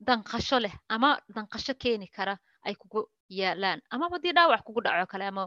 [0.06, 2.34] danqasho leh ama danqasho keeni kara
[2.66, 3.00] ay kugu
[3.40, 3.80] yaalaan.
[3.90, 5.42] Ama haddii dhaawac kugu dhaco kale ama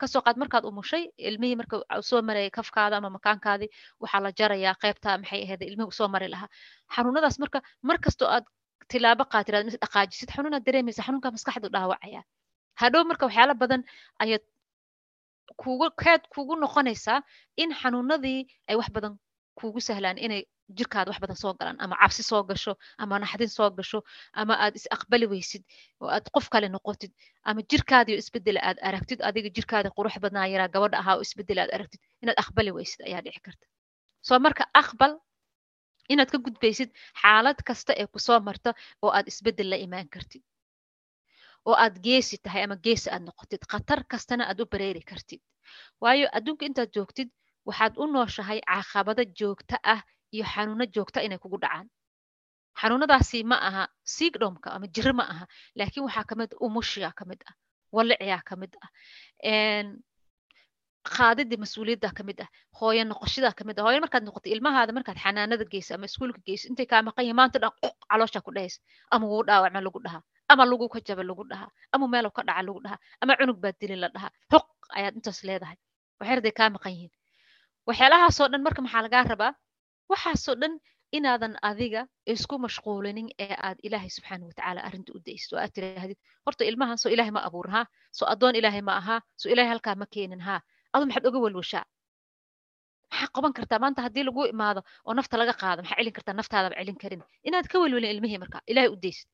[0.00, 1.76] ka soo qaad markaad umushay ilmihii marka
[2.10, 3.70] soo marayay kafkaada ama makaankaadii
[4.02, 6.48] waxaa la jarayaa qaybta maxay ahayd ilmihii u soo mari lahaa.
[6.94, 7.98] Xanuunadaas marka mar
[8.34, 8.44] aad
[8.90, 12.20] tilaabo qaatiraad mis dhaqaajisid xanuunaad dareemaysa xanuunka maskaxdu dhaawacaya.
[12.80, 13.82] Hadhow marka waxyaalo badan
[14.24, 14.44] ayaad
[15.62, 17.20] kugu keed kugu noqonaysaa
[17.62, 19.14] in xanuunadii ay wax badan
[19.58, 20.42] kugu sahlaan inay
[20.76, 23.98] jirkaada wax badan soo galaan ama cabsi soo gasho ama naxdin soo gasho
[24.40, 25.62] ama aad is aqbali weysid
[26.00, 27.12] oo aad qof kale noqotid
[27.48, 31.72] ama jirkaadiio isbedela aad aragtid adiga jirkaada qurux badnaa yaraa gabadha ahaa oo isbedela aad
[31.76, 33.66] aragtid inaad aqbali weysid ayaa dhici karta.
[34.28, 35.12] Soo marka aqbal
[36.12, 36.90] inaad ka gudbaysid
[37.22, 38.70] xaalad kasta ee ku soo marta
[39.02, 40.42] oo aad isbeddel la imaan kartid.
[41.68, 45.40] oo aad geesi tahay ama geesi aad noqotid khatar kastana aad u bareeri kartid.
[46.02, 47.28] waayo adduunka intaad joogtid
[47.68, 50.00] waxaad u nooshahay caqabado joogto ah
[50.34, 51.88] iyo xanuuno joogta inay kugu dhacaan.
[52.80, 55.44] xanuunadaasi ma aha siigdomka ama jiro ma aha
[55.78, 57.54] laakiin waxaa ka mid ah umushiyaa ka mid ah
[57.96, 58.90] waliciyaa ka mid ah
[61.16, 62.48] qaadidii mas'uuliyadda ka mid ah
[62.80, 66.64] hooyo noqoshadaa ka mid ah hooyo markaad noqotay ilmahaada markaad xanaanada geysa ama iskuulka geysa
[66.70, 67.72] intay kaa maqan yihiin maanta dhan
[68.10, 68.78] caloosha ku dhahaysa
[69.14, 72.62] ama wuu dhaawacma lagu dhahaa ama lagu ka jaba lagu dhahaa ama meelow ka dhaca
[72.68, 74.30] lagu dhahaa ama cunug baa dilin la dhahaa.
[74.52, 74.66] Hoq
[74.98, 75.76] ayaad intaas leedahay.
[76.20, 77.12] Waxyarday kaa maqan yihiin.
[77.88, 79.52] Waxyaalahaasoo dhan marka maxaa lagaa rabaa?
[80.10, 80.74] Waxaasoo dhan
[81.16, 82.00] inaadan adiga
[82.34, 87.10] isku mashquulinin ee aad ilaahay subxaana watacaala arrinta u daysid aad tiraahdid horta ilmahan soo
[87.14, 87.86] ilaahay ma abuurin haa
[88.18, 90.60] soo addoon ilaahay ma ahaa soo ilaahay halkaa ma keenin haa
[90.94, 91.84] adu maxaad oga walwashaa?
[93.10, 93.78] Maxaa qaban kartaa?
[93.84, 96.34] Maanta haddii lagu imaado oo nafta laga qaado maxaa celin kartaa?
[96.40, 97.22] Naftaadaba celin karin.
[97.48, 99.28] Inaad ka welwelin ilmihii marka ilaahay u daysid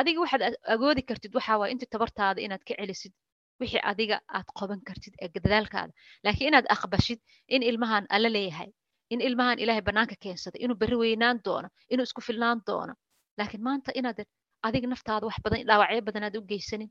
[0.00, 0.42] adiga waxaad
[0.74, 3.12] agoodi kartid waxaa inta tabartaada inaad ka celisid
[3.60, 5.92] wixii adiga aad qaban kartid ee dadaalkaada
[6.24, 7.20] laakiin inaad aqbashid
[7.54, 8.70] in ilmahan alla leeyahay
[9.12, 12.94] in ilmahan ilaahay bannaanka keensaday inuu berri weynaan doono inuu isku filnaan doono.
[13.38, 14.18] Laakiin maanta inaad
[14.66, 16.90] adiga naftaada wax badan dhaawacyo badan aad u geysanin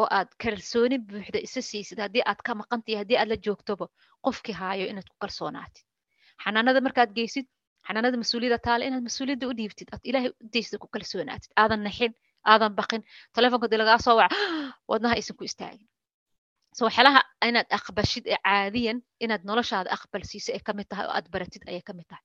[0.00, 3.86] oo aad kalsooni buuxda isa siisid haddii aad ka maqantahay haddii aad la joogtoba
[4.26, 5.84] qofkii haayo inaad ku kalsoonaatid.
[6.44, 7.46] Xanaanada markaad geysid
[7.86, 11.50] xanaanada mas'uuliyadda taale inaad mas'uuliyadda u dhiibtid aad ilaahay u daysida ku kalsoonaatid.
[11.62, 12.12] Aadan naxin
[12.52, 13.02] aadan baqin
[13.36, 14.36] telefonka dii lagaa soo waca
[14.90, 15.88] wadnaha aysan ku istaagin.
[16.76, 21.14] So waxyaalaha inaad aqbashid ee caadiyan inaad noloshaada aqbal siisa ay ka mid tahay oo
[21.18, 22.24] aad baratid ayay ka mid tahay.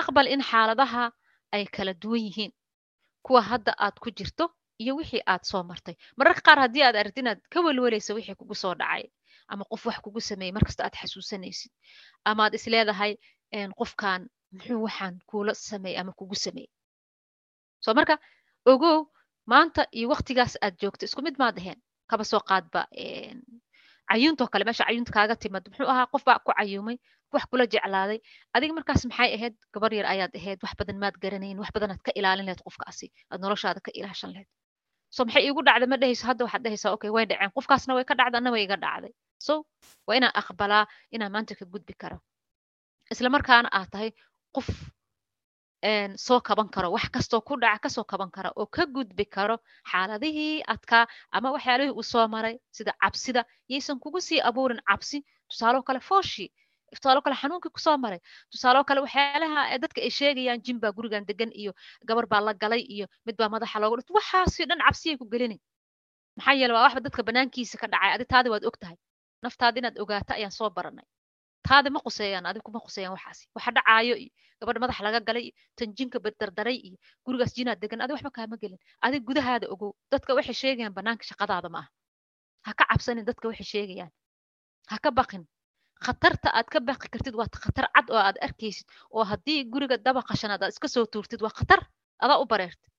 [0.00, 1.04] Aqbal in xaaladaha
[1.54, 2.52] ay kala duwan yihiin.
[3.26, 4.44] Kuwa hadda aad ku jirto
[4.82, 5.94] iyo wixii aad soo martay.
[6.18, 9.04] Mararka qaar haddii aad aragtid inaad ka welwelayso wixii kugu soo dhacay
[9.52, 11.72] ama qof wax kugu sameeyey markasta aad xasuusanaysid
[12.24, 13.12] ama aad isleedahay
[13.80, 16.70] qofkan muxuu waxaan kuula sameeyey ama kugu sameeyey
[17.84, 18.14] so marka
[18.72, 18.98] ogow
[19.52, 22.80] maanta iyo waktigaas aad joogto isku mid maad aheen kaba soo qaadba
[24.10, 26.98] cayuuntoo kale meesha cayuunta kaaga timad muxuu ahaa qof baa ku cayuumay
[27.32, 28.18] wax kula jeclaaday.
[28.56, 29.54] Adiga markaas maxay ahayd?
[29.74, 33.40] Gabar yar ayaad ahayd wax badan maad garanayn wax badanaad ka ilaalin lahayd qofkaasi aad
[33.44, 34.48] noloshaada ka ilaashan lahayd
[35.14, 37.50] so maxay iigu dhacday ma dhehayso hadda waxaad dhehaysaa okay way dhaceen.
[37.56, 39.12] Qofkaasna way ka dhacday anna way iga dhacday.
[39.46, 39.52] So
[40.06, 42.18] waa inaan aqbalaa inaan maanta ka gudbi karo.
[43.12, 44.10] Isla markaana aad tahay
[44.56, 44.68] qof
[46.26, 49.56] soo kaban karo wax kastoo ku dhaca ka soo kaban kara oo ka gudbi karo
[49.90, 53.44] xaaladihii adkaa ama waxyaalihii uu soo maray sida cabsida.
[53.72, 56.50] Yaysan kugu sii abuurin cabsi tusaaloo kale fooshii
[56.96, 58.20] tusaaloo kale xanuunkii ku soo maray
[58.52, 61.72] tusaaloo kale waxyaalaha dadka ay sheegayaan jin baa gurigan degan iyo
[62.08, 65.60] gabar baa la galay iyo mid baa madaxa looga dhit waxaasii dhan cabsiyay ku gelinin
[66.36, 68.96] maxaa yeele waa waxba dadka banaankiisa ka dhacay adi taadi waad og tahay
[69.44, 71.06] naftaada inaad ogaato ayaan soo baranay
[71.68, 76.32] taadi ma quseeyaan adi kuma quseeyaan waxaasi waxa dhacaayo iyo gabadha madax laga galay iyo
[76.40, 80.94] dardaray iyo gurigaas jinaad degan adi waxba kaama gelin adi gudahaada ogow dadka waxay sheegayaan
[80.98, 81.88] banaanka shaqadaada ma aha
[82.66, 84.10] ha ka cabsanin dadka waxay sheegayaan
[84.90, 85.42] ha ka baqin
[86.06, 90.34] khatarta aad ka baqi kartid waa khatar cad oo aad arkaysid oo haddii guriga dabaqa
[90.40, 91.80] shanaad aad iska soo tuurtid waa khatar
[92.24, 92.90] adaa u bareertid.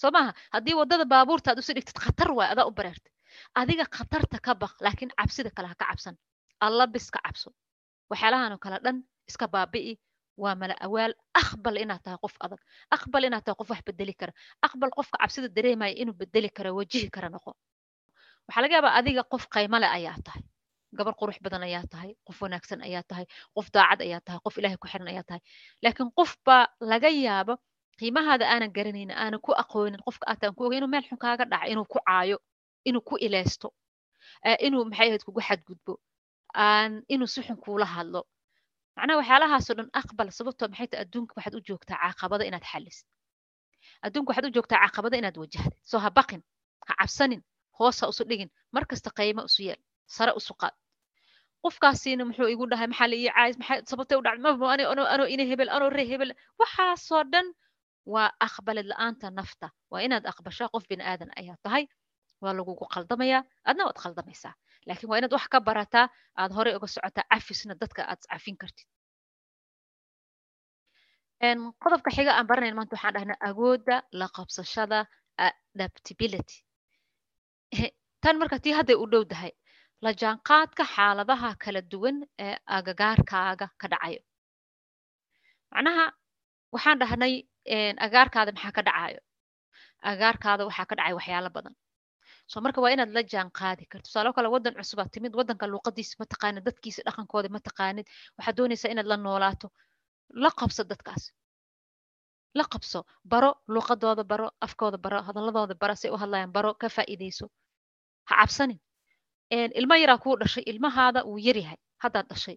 [0.00, 3.12] Soo maaha haddii waddada baabuurta aad usi dhigtid khatar waay adaa u bareertid.
[3.60, 6.16] Adiga khatarta ka baq laakiin cabsida kale ha ka cabsan.
[6.60, 7.50] Alla bis ka cabso.
[8.10, 8.96] Waxyaalahan oo kale dhan
[9.28, 9.94] iska baabi'i
[10.42, 11.12] waa mala awaal.
[11.42, 12.60] Aqbal inaad tahay qof adag.
[12.96, 14.32] Aqbal inaad tahay qof wax bedeli kara.
[14.66, 17.52] Aqbal qofka cabsida dareemaya inuu bedeli kara wajihi kara noqo.
[18.48, 20.42] Waxaa laga yaabaa adiga qof qaymale ayaa tahay
[20.98, 23.26] gabar qurux badan ayaa tahay qof wanaagsan ayaa tahay
[23.56, 25.40] qof daacad ayaa tahay qof ilaahay ku xiran ayaa tahay.
[25.84, 27.54] Laakiin qof baa laga yaabo
[27.98, 31.86] qiimahaada aanan garanaynin aanan ku aqoonin qofka aataan ku ogay meel xun kaaga dhaca inuu
[31.92, 32.36] ku caayo
[32.88, 33.68] inuu ku ilaysto
[34.66, 35.92] inuu maxay ahayd kugu xadgudbo
[37.14, 38.20] inuu si xun kuula hadlo.
[38.96, 43.06] Macnaha waxyaalahaasoo dhan aqbal sababtoo maxay tahay adduunka waxaad u joogtaa caqabada inaad xalisid
[44.06, 46.42] adduunka waxaad u joogtaa caqabada inaad wajahdid soo ha baqin
[46.88, 47.40] ha cabsanin
[47.78, 49.80] hoosa usu dhigin mar kasta qayma usu yeel
[50.16, 50.74] sare usu qaad
[51.64, 54.42] qofkaasiina muxuu igu dhahay maxaa ii caayis maxaa sababtay u dhacday?
[54.46, 56.30] Maba ano ano ano ina hebel ano ree hebel.
[56.60, 57.46] Waxaasoo dhan
[58.12, 59.66] waa aqbalid la'aanta nafta.
[59.90, 61.84] Waa inaad aqbashaa qof bini aadan ayaa tahay.
[62.42, 64.54] Waa lagugu qaldamayaa adna waad qaldamaysaa
[64.86, 66.06] laakiin waa inaad wax ka barataa.
[66.40, 68.88] Aad horey uga socotaa cafisna dadka aad cafin kartid.
[71.82, 74.98] Qodobka xiga aan baranayn maanta waxaan dhahnaa awoodda la qabsashada
[75.46, 76.56] adaptability.
[78.22, 79.52] Tan marka tii hadday u dhow dahay
[80.04, 84.20] la jaanqaadka xaaladaha kala duwan ee agagaarkaaga ka dhacayo.
[85.72, 86.04] Macnaha
[86.74, 87.34] waxaan dhahnay
[88.06, 89.20] agaarkaada maxaa ka dhacayo?
[90.12, 91.74] Agaarkaada waxaa ka dhacay waxyaalo badan.
[92.50, 96.14] So marka waa inaad la jaan qaadi karto tusaalo kale waddan cusubaad timid waddanka luuqadiisa
[96.20, 98.06] ma taqaanid dadkiisa dhaqankooda ma taqaanid.
[98.38, 99.66] Waxaad doonaysaa inaad la noolaato.
[100.42, 101.24] La qabso dadkaas.
[102.58, 103.00] La qabso.
[103.32, 107.46] Baro luuqadooda baro afkooda baro hadalladooda baro say u hadlayaan baro ka faa'iidayso
[108.28, 108.78] ha cabsanin
[109.80, 112.56] ilmo yaraa kuu dhashay ilmahaada wuu yaryahay haddaad dhashay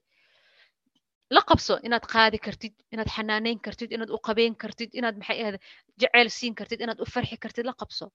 [1.35, 5.57] la qabso inaad qaadi kartid inaad xanaaneyn kartid inaad u qabeyn kartid inaad maxay ahda
[6.01, 8.05] jeceyl siin kartid inaad u farxi kartid la qabso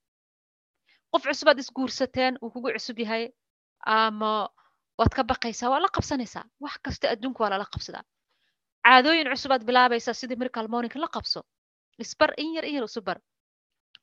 [1.13, 3.25] qof cusubaad isguursateen uu kugu cusub yahay
[3.97, 4.33] ama
[4.99, 8.05] waad ka baqaysaa waa la qabsanaysaa wax kasta adduunka waa lala qabsadaa
[8.87, 11.41] caadooyin cusubaad bilaabaysaa sidii miracle morning la qabso
[12.05, 13.19] isbar in yar in yar isu bar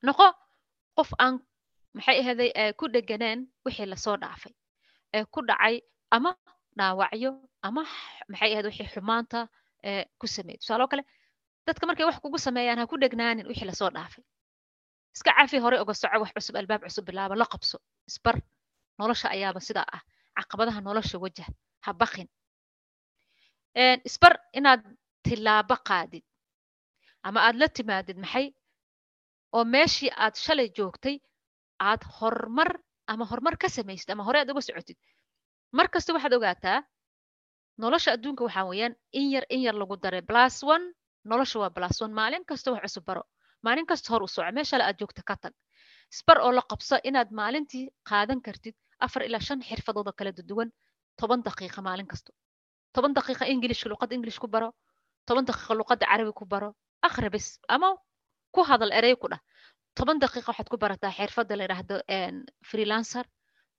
[0.07, 0.27] noqo
[0.97, 1.35] qof aan
[1.95, 4.53] maxay ahday ku dheganeen wixii la soo dhaafay
[5.15, 5.75] ee ku dhacay
[6.15, 6.31] ama
[6.77, 7.31] dhaawacyo
[7.67, 7.81] ama
[8.29, 9.39] maxay ahayd wixii xumaanta
[10.19, 10.59] ku sameeyay.
[10.61, 11.03] Tusaaloo kale
[11.67, 14.23] dadka markay wax kugu sameeyaan ha ku dhegnaanin wixii la soo dhaafay.
[15.15, 17.77] Iska cafi hore uga soco wax cusub albaab cusub bilaaba la qabso
[18.09, 18.35] isbar.
[18.99, 20.01] Nolosha ayaaba sidaa ah.
[20.37, 21.47] Caqabadaha nolosha wajah
[21.85, 22.27] ha baqin.
[24.09, 24.81] Isbar inaad
[25.23, 26.23] tilaabo qaadid
[27.27, 28.47] ama aad la timaadid maxay?
[29.55, 31.15] Oo meeshii aad shalay joogtay
[31.89, 32.69] aad horumar
[33.11, 34.97] ama horumar ka samaysid ama hore aad uga socotid
[35.77, 36.79] mar kasta waxaad ogaataa
[37.83, 40.85] nolosha adduunka waxaa weeyaan in yar in yar lagu daray plus one
[41.31, 43.23] nolosha waa plus one maalin kasta wax cusub baro
[43.65, 45.53] maalin kasta hor u soco meeshale aad joogta ka tag
[46.13, 50.69] isbar oo la qabso inaad maalintii qaadan kartid afar ilaa shan xirfadooda kala duwan
[51.19, 52.31] toban daqiiqa maalin kasto
[52.93, 54.69] toban daqiiqa ingilishka luqadda ingilish ku baro
[55.27, 56.69] toban daqiiqa luqadda carabi ku baro
[57.07, 57.29] akhri
[57.75, 57.89] ama
[58.53, 59.41] ku hadal erey ku dhah
[59.97, 61.95] toban daqiiqa waxaad ku barataa xirfadda la yidhaahdo
[62.69, 63.25] freelancer.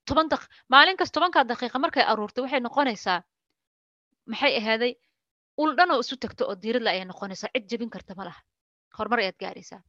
[0.07, 0.41] Toban daq
[0.73, 3.19] maalin kas tobankaa daqiiqa markay aruurtay waxay noqonaysaa
[4.31, 4.93] maxay ahaaday
[5.61, 8.23] ul oo isu tagto oo diiradla ayay noqonaysaa cid jebin karta ma
[8.97, 9.81] horumar ayaad gaaraysaa.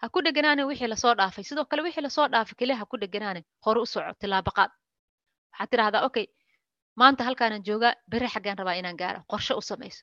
[0.00, 1.44] Ha ku dheganaane wixii la soo dhaafay.
[1.44, 4.70] Sidoo kale wixii la soo dhaafay keliya ha ku dheganaane hore u soco tilaabo qaad.
[5.52, 6.26] Waxaad tidhahdaa okay
[7.00, 9.20] maanta halkaanan joogaa beri xaggeen rabaa inaan gaaro.
[9.30, 10.02] Qorshe u samayso.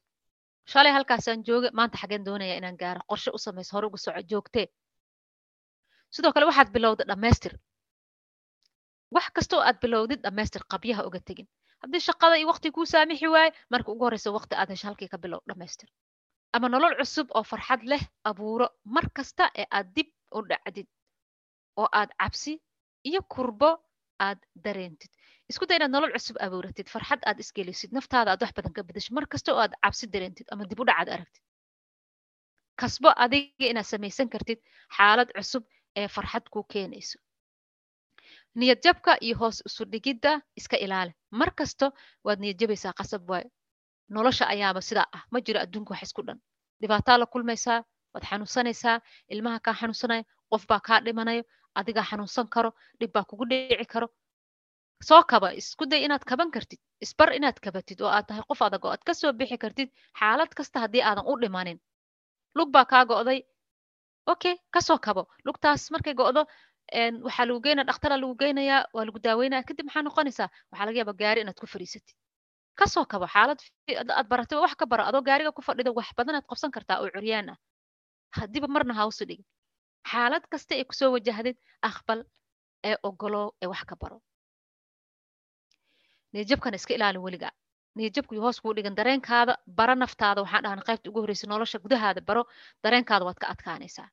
[0.72, 3.02] Shalay halkaasaan jooga maanta xaggeen doonaya inaan gaaro.
[3.10, 4.68] Qorshe u samayso hore ugu soco joogtee
[6.18, 7.54] sidoo kale waxaad bilowda dhammaystir.
[9.16, 11.48] Wax kastoo aad bilowdid dhammaystir qabyaha uga tegin.
[11.84, 15.18] Haddii shaqada iyo waqti kuu saamixi waaye marka ugu horreysa waqti aad hesho halkii ka
[15.24, 15.90] bilow dhammaystir.
[16.56, 20.88] Ama nolol cusub oo farxad leh abuuro mar kasta ee aad dib u dhacdid
[21.82, 22.54] oo aad cabsi
[23.10, 23.70] iyo kurbo
[24.28, 25.12] aad dareentid.
[25.50, 29.14] Isku day inaad nolol cusub abuuratid farxad aad isgelisid naftaada aad wax badan ka bedesho
[29.18, 31.44] mar kasta oo aad cabsi dareentid ama dib u dhac aad aragtid.
[32.82, 34.60] Kasbo adiga inaad samaysan kartid
[34.98, 35.64] xaalad cusub
[36.00, 37.18] ee farxad kuu keenayso.
[38.56, 41.14] Niyad jabka iyo hoos isu dhigidda iska ilaali.
[41.40, 41.92] Mar kasto
[42.26, 43.50] waad niyad jabaysaa qasab waayo
[44.10, 45.24] nolosha ayaaba sidaa ah.
[45.32, 46.40] Ma jiro adduunka wax isku dhan.
[46.82, 47.80] Dhibaataa la kulmaysaa
[48.14, 48.98] waad xanuunsanaysaa
[49.34, 51.44] ilmaha kaa xanuunsanaya qof baa kaa dhimanayo
[51.80, 54.08] adigaa xanuunsan karo dhib baa kugu dhici karo.
[55.08, 58.86] Soo kaba isku day inaad kaban kartid isbar inaad kabatid oo aad tahay qof adag
[58.86, 61.80] oo aad ka soo bixi kartid xaalad kasta haddii aadan u dhimanin.
[62.58, 63.40] Lug baa kaa go'day
[64.34, 65.24] okay ka soo kabo.
[65.46, 66.44] Lugtaas markay go'do
[67.28, 69.64] waxaa lagu geynaya dhakhtaraa lagu geynayaa waa lagu daaweynaya.
[69.68, 70.50] Kadib maxaa noqonaysaa?
[70.72, 72.16] Waxaa laga yaaba gaari inaad ku fadhiisatid.
[72.80, 73.60] Kasoo kabo xaalad
[74.20, 77.10] aad baratay wax ka baro adoo gaariga ku fadhida wax badan aad qabsan kartaa oo
[77.16, 77.58] curyaan ah
[78.38, 79.46] haddiiba marna ha usu dhigin.
[80.12, 81.58] Xaalad kasta ee ku soo wajahdid
[81.90, 82.20] aqbal
[82.90, 84.18] ee ogolow ee wax ka baro.
[86.34, 87.50] Niyadjabkana iska ilaali weliga
[87.98, 92.44] niyadjabku hoos kuu dhigan dareenkaada bara naftaada waxaan dhahnay qaybta ugu horreysa nolosha gudahaada baro
[92.84, 94.08] dareenkaada waad ka adkaanaysaa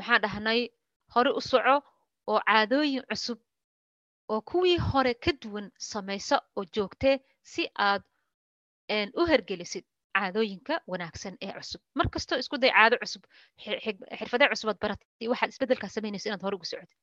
[0.00, 0.60] waxaan dhahnay
[1.14, 1.76] hore u soco
[2.30, 3.38] oo caadooyin cusub
[4.32, 7.16] oo kuwii hore ka duwan samaysa oo joogtee
[7.52, 8.02] si aad
[9.20, 9.84] u hergelisid
[10.16, 11.80] caadooyinka wanaagsan ee cusub.
[11.98, 13.22] Mar kastoo isku day caado cusub
[14.18, 16.98] xirfadee cusubaad baratay waxaad isbeddelkaa samaynaysa inaad hore ugu socotid.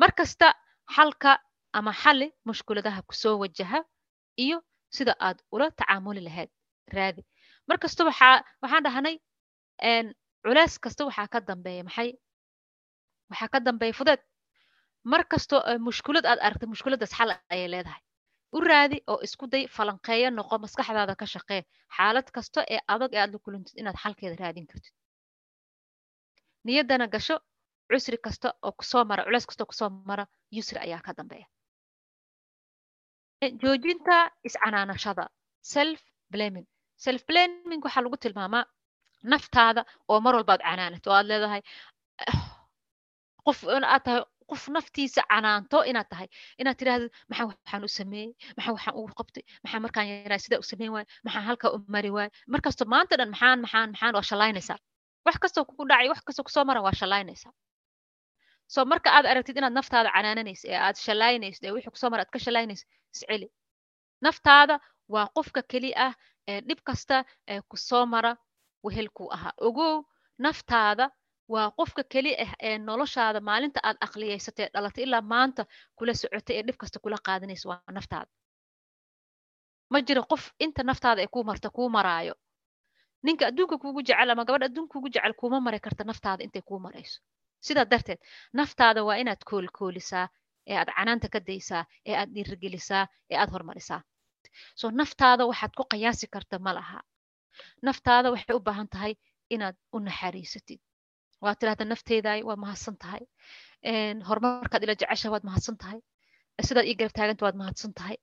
[0.00, 0.48] Mar kasta
[0.96, 1.32] xalka
[1.78, 3.80] ama xalli mushkuladaha ku soo wajaha
[4.44, 4.58] iyo
[4.96, 6.50] sida aad ula tacaamuli lahayd
[6.96, 7.22] raadi.
[7.68, 9.16] Mar kasta waxaa waxaan dhahnay
[10.44, 12.10] culeys kasta waxaa ka dambeeya maxay
[13.30, 14.20] waxaa ka dambeeya fudeed
[15.12, 18.02] mar kastoo mushkulad aad aragta mushkuladdaas xal ayay leedahay
[18.56, 21.62] u raadi oo isku day falanqeeyo noqo maskaxdaada ka shaqee
[21.96, 24.94] xaalad kasta ee adag ee aad la kulantid inaad xalkeeda raadin kartid
[26.66, 27.36] niyaddana gasho
[27.90, 30.24] cusri kasta oo ku soo mara culeys kasta oo ku soo mara
[30.56, 31.46] yusri ayaa ka dambeeya
[33.62, 34.16] joojinta
[34.48, 35.24] iscanaanashada
[35.74, 36.00] self
[36.32, 36.66] blaming
[37.04, 38.64] self blaming waxaa lagu tilmaamaa
[39.32, 41.62] naftaada oo mar walba aad canaanato aad leedahay
[43.46, 46.28] qof aad tahay qof naftiisa canaanto inaad tahay
[46.60, 48.30] inaad tidhaahdo maxaa waxaan u sameeyey?
[48.56, 49.44] Maxaa waxaan ugu qabtay?
[49.64, 53.30] Maxaa markaan yaraa sidaa u sameyn waay maxaa halkaa u mari waay markasto maanta dhan
[53.34, 54.78] maxaan maxaan maxaan waa shallaynaysaa
[55.26, 57.52] wax kastoo kugu dhacay wax kastoo ku soo maran waa shallaynaysaa
[58.72, 62.22] so marka aad aragtid inaad naftaada canaananaysa ee aad shallaynaysid ee wixii ku soo mara
[62.24, 63.48] aad ka shallaynaysa isceli
[64.26, 64.74] naftaada
[65.14, 66.12] waa qofka keli ah
[66.50, 67.16] ee dhib kasta
[67.52, 68.32] ee ku soo mara
[68.84, 69.94] wehelkuu ahaa ogow
[70.44, 71.06] naftaada
[71.52, 75.62] waa qofka keli ah ee noloshaada maalinta aad aqliyaysatay ee dhalatay ilaa maanta
[75.98, 78.30] kula socotay ee dhib kasta kula qaadanaysa waa naftaada.
[79.92, 82.34] Ma jiro qof inta naftaada ay kuu marta kuu maraayo.
[83.24, 86.78] Ninka adduunka kuugu jecel ama gabadha adduunka kuugu jecel kuuma mari karta naftaada intay kuu
[86.86, 87.18] marayso.
[87.66, 88.20] Sidaa darteed
[88.58, 90.26] naftaada waa inaad koolkoolisaa
[90.70, 94.00] ee aad canaanta ka daysaa ee aad dhiirigelisaa ee aad hormarisaa.
[94.80, 96.98] So naftaada waxaad ku qiyaasi karta ma laha
[97.88, 99.12] naftaada waxay u baahan tahay
[99.54, 100.80] inaad u naxariisatid.
[101.44, 103.22] Waad tidhahda nafteedaay waad mahadsan tahay.
[104.28, 106.00] Horumarkaad ila jecesha waad mahadsan tahay.
[106.68, 108.16] Sidaad ii garab taaganta waad mahadsan tahay.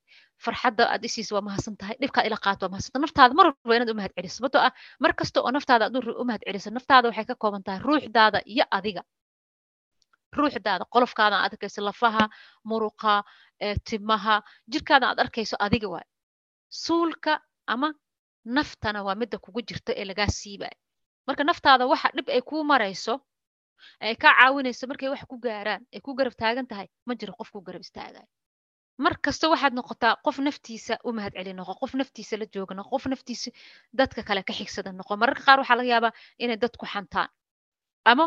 [0.43, 1.95] Farxadda aad isiisa waa mahadsan tahay.
[2.01, 3.03] Dhibkaad ila qaato waa mahadsan tahay.
[3.05, 4.73] Naftaada mar walba inaad u mahad celiso sababtoo ah
[5.03, 8.65] mar kasta oo naftaada aad u mahad celiso naftaada waxay ka kooban tahay ruuxdaada iyo
[8.77, 9.01] adiga.
[10.39, 12.23] Ruuxdaada qolofkaada aad arkayso lafaha
[12.69, 13.13] muruqa
[13.87, 14.35] timaha
[14.71, 16.07] jirkaada aad arkayso adiga waay
[16.85, 17.33] suulka
[17.73, 17.87] ama
[18.55, 20.77] naftana waa midda kugu jirta ee lagaa siibayo
[21.27, 23.13] marka naftaada waxa dhib ay kuu marayso
[24.05, 27.49] ay kaa caawinayso markay wax ku gaaraan ay ku garab taagan tahay ma jiro qof
[27.53, 28.27] ku garab istaagayo
[29.03, 32.89] mar kasta waxaad noqotaa qof naftiisa u mahad celi noqo qof naftiisa la jooga noqo
[32.95, 33.49] qof naftiisa
[33.99, 35.11] dadka kale ka xigsada noqo.
[35.21, 37.29] Mararka qaar waxaa laga yaabaa inay dadku xantaan.
[38.11, 38.25] Ama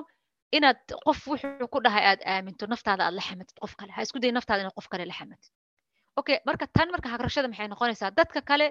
[0.56, 3.90] inaad qof wuxuu ku dhahay aad aaminto naftaada aad la xamatid qof kale.
[3.96, 5.50] Ha isku day naftaada inaad qof kale la xamatid.
[6.20, 8.11] Okay marka tan marka hagrashada maxay noqonaysaa?
[8.20, 8.66] Dadka kale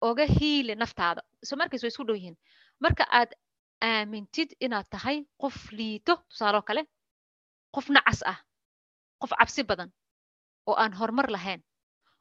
[0.00, 1.22] oga hiile naftaada.
[1.44, 2.36] So markays way isku dhow yihiin.
[2.80, 3.30] Marka aad
[3.82, 6.82] aamintid inaad tahay qof liito tusaaloo kale
[7.74, 8.38] qof nacas ah
[9.20, 9.90] qof cabsi badan
[10.66, 11.62] oo aan horumar lahayn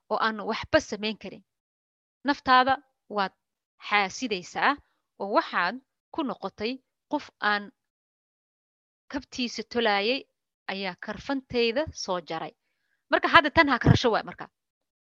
[0.10, 1.44] oo aan waxba samayn karin
[2.28, 2.74] naftaada
[3.10, 3.34] waad
[3.90, 4.72] xaasidaysaa
[5.20, 5.76] oo waxaad
[6.14, 6.74] ku noqotay
[7.12, 7.72] qof aan
[9.12, 10.20] kabtiisa tolaayay
[10.72, 12.52] ayaa karfantayda soo jaray.
[13.12, 14.46] Marka hadda tan hagrasho waay marka.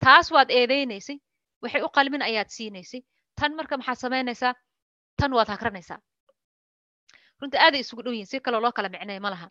[0.03, 1.17] Taas waad eedaynaysay
[1.65, 3.01] waxay u qalmin ayaad siinaysay.
[3.39, 4.53] Tan marka maxaad samaynaysaa
[5.19, 5.99] tan waad hagranaysaa
[7.39, 9.47] runta aaday isugu dhow yihiin si kaloo loo kala micnay ma laha.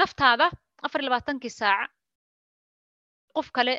[0.00, 0.46] Naftaada
[0.86, 1.86] afar labaatankii saaca
[3.34, 3.74] qof kale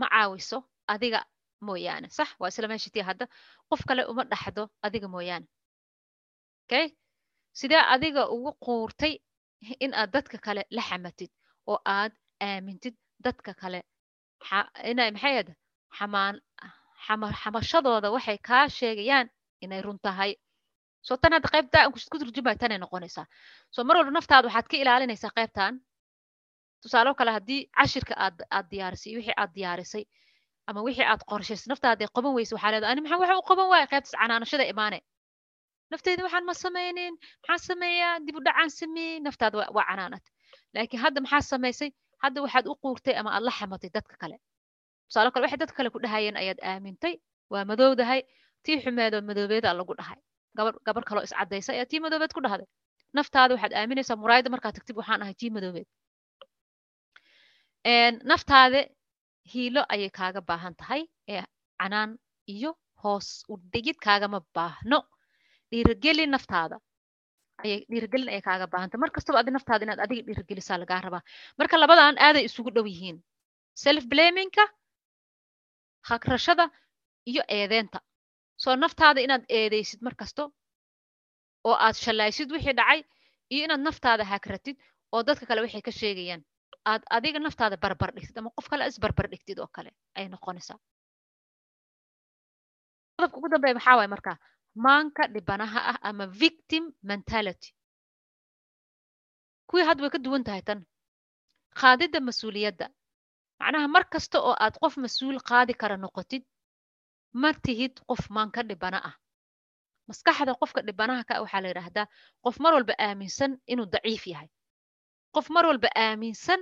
[0.00, 0.58] ma caawiso
[0.92, 1.20] adiga
[1.66, 2.08] mooyaane.
[2.16, 3.24] Sax waa isla meeshitii hadda.
[3.70, 5.46] Qof kale uma dhaxdo adiga mooyaane.
[6.64, 6.86] Okay?
[7.58, 9.14] Sidee adiga ugu quurtay
[9.84, 11.30] in aad dadka kale la xamatid
[11.66, 12.12] oo aad
[12.48, 13.80] aamintid dadka kale?
[14.40, 15.56] Maxay xamaan
[17.42, 19.26] xamashadooda waxay kaa sheegayaan
[19.64, 20.32] inay run tahay.
[21.06, 21.78] Soo tan hadda qaybta
[22.10, 23.26] ku turjumaya tanay noqonaysaa.
[23.74, 25.74] Soo mar walba naftaada waxaad ka ilaalinaysaa qaybtan
[26.82, 30.04] tusaalo kale haddii cashirka aad aad diyaarisay wixii aad diyaarisay
[30.68, 33.86] ama wixii aad qorshaysay naftaada qaban weysa waxaa leedahay ani maxaa waxa u qaban waaya
[33.92, 34.98] qaybtaas canaanashada imaane.
[35.90, 40.24] Nafteyda waxaan ma samaynin maxaan sameeyaa dib u dhacaan sameeyey naftaada waa canaanad.
[40.74, 41.90] Laakiin hadda maxaa samaysay?
[42.24, 44.36] Hadda waxaad u quurtay ama aad la xamatay dadka kale
[45.08, 47.14] tusaalo kale waxay dadka kale ku dhahayeen ayaad aamintay?
[47.52, 48.20] Waa madowdahay.
[48.64, 50.18] Tii xumeedoo madoobeeda lagu dhahay.
[50.86, 52.66] Gabar kaloo iscadaysa ayaa tii madoobeed ku dhahday?
[53.18, 55.88] Naftaada waxaad aaminaysaa muraayada markaad tagtib waxaan ahay tii madoobeed
[58.30, 58.80] naftaada
[59.52, 61.42] hiilo ayay kaaga baahan tahay ee
[61.80, 62.10] canaan
[62.54, 62.70] iyo
[63.02, 64.98] hoos u dhigid kaagama baahno.
[65.70, 66.76] Dhiirigelin naftaada
[67.90, 71.22] dhiirigelin ayay kaaga baahantay mar kastaba adi naftaada inaad adiga dhiirigelisaa lagaa rabaa.
[71.58, 73.18] Marka labadan aaday isugu dhow yihiin.
[73.84, 74.64] Self blamingka
[76.08, 76.64] hagrashada
[77.30, 77.98] iyo eedeenta
[78.62, 80.42] soo naftaada inaad eedeysid mar kasto
[81.68, 83.00] oo aad shallaysid wixii dhacay
[83.52, 84.76] iyo inaad naftaada hagratid
[85.14, 86.42] oo dadka kale waxay ka sheegayaan
[86.90, 90.78] aad adiga naftaada barbar dhigtid ama qof kale is barbar dhigtid oo kale ay noqonaysaa.
[93.16, 94.36] Qodobka ugu dambeeya maxaa waay markaa
[94.84, 97.68] maanka dhibanaha ah ama victim mentality.
[99.68, 100.80] Kuwii hadda way ka duwan tahay tan.
[101.80, 102.86] Qaadidda mas'uuliyadda
[103.60, 106.42] macnaha mar kasta oo aad qof mas'uul qaadi kara noqotid
[107.32, 109.14] ma tihid qof maanka dhibana ah.
[110.08, 112.06] Maskaxda qofka dhibanaha ka waxaa la yidhaahdaa
[112.44, 114.48] qof mar walba aaminsan inuu daciif yahay.
[115.34, 116.60] Qof mar walba aaminsan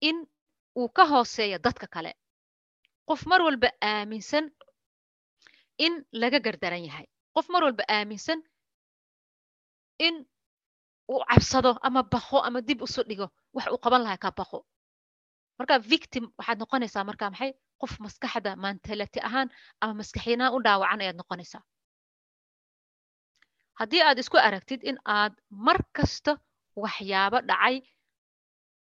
[0.00, 0.16] in
[0.78, 2.12] uu ka hooseeyo dadka kale.
[3.08, 4.50] Qof mar walba aaminsan
[5.78, 7.06] in laga gardaran yahay.
[7.34, 8.42] Qof mar walba aaminsan
[9.98, 10.26] in
[11.08, 14.66] uu cabsado ama baqo ama dib usu dhigo wax uu qaban lahaa ka baqo
[15.58, 17.52] marka victim waxaad noqonaysaa marka maxay?
[17.80, 19.48] Qof maskaxda mentality ahaan
[19.82, 21.62] ama maskaxiinaan u dhaawacan ayaad noqonaysaa.
[23.80, 25.32] Haddii aad isku aragtid in aad
[25.66, 26.32] mar kasta
[26.84, 27.76] waxyaabo dhacay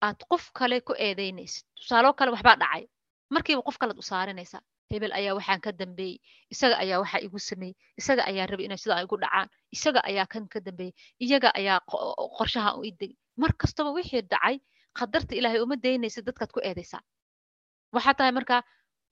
[0.07, 2.85] aad qof kale ku eedeynaysid tusaaloo kale waxbaa dhacay.
[3.35, 4.63] Markiiba qof kalead u saarinaysaa.
[4.91, 6.17] Hebel ayaa waxaan ka dambeeyey.
[6.55, 7.75] Isaga ayaa waxaa igu sameeyey.
[8.01, 9.49] Isaga ayaa rabay inay sidaa igu dhacaan.
[9.77, 10.95] Isaga ayaa kan ka dambeeyey.
[11.25, 11.79] Iyaga ayaa
[12.39, 14.57] qorshaha u idegay mar kastaba wixii dhacay
[14.99, 17.03] qadarta ilaahay uma daynaysid dadkaad ku eedaysaa
[17.95, 18.63] waxaa tahay markaa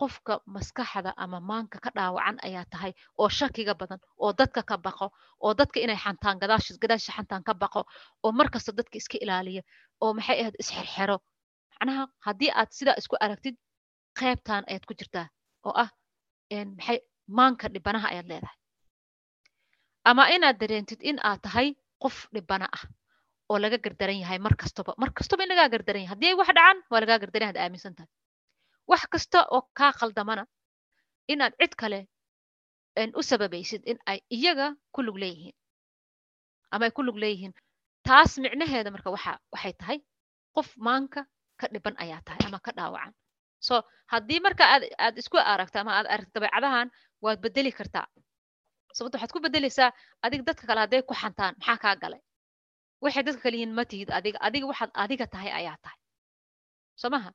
[0.00, 5.06] qofka maskaxda ama maanka ka dhaawacan ayaa tahay oo shakiga badan oo dadka ka baqo
[5.44, 7.80] oo dadka inay xantaan gadaasha xantaan ka baqo
[8.24, 9.62] oo markasta dadka iska ilaaliya
[10.02, 11.16] oo maxay ahayd isxerxero
[11.78, 13.56] macnaha haddii aad sidaa isku aragtid
[14.20, 15.26] qaybtan ayaad ku jirtaa
[15.66, 15.90] oo ah
[16.76, 16.98] maxay
[17.38, 18.56] maanka dhibanaha ayaad leedahay.
[20.08, 21.68] Ama inaad dareentid in aad tahay
[22.02, 22.82] qof dhibana ah
[23.50, 26.12] oo laga gardaran yahay mar kastaba mar kastaba in lagaa gardaran yahay.
[26.14, 27.54] Haddii ay wax dhacan waa lagaa gardaran yahay.
[27.56, 28.10] Ad aaminsan tahay.
[28.90, 30.44] Wax kasta oo kaa khaldamana
[31.32, 32.00] inaad cid kale
[33.18, 35.54] u sababaysid in ay iyaga ku lug leeyihiin.
[36.72, 37.52] Ama ay ku lug leeyihiin.
[38.06, 39.98] Taas micnaheeda marka waxa waxay tahay
[40.56, 41.26] qof maanka
[41.60, 43.12] ka dhiban ayaa tahay ama ka dhaawacan
[43.66, 43.82] so
[44.12, 46.88] haddii marka aad aad isku aragto ama aad aragto dabeecadahan
[47.24, 48.06] waad bedeli kartaa.
[48.96, 49.90] Sababto waxaad ku bedelaysaa
[50.24, 52.20] adig dadka kale hadday ku xantaan maxaa kaa galay
[53.04, 55.98] waxay dadka kale yihiin ma tihid adiga adiga waxaad adiga tahay ayaa tahay.
[57.00, 57.30] Soo maha?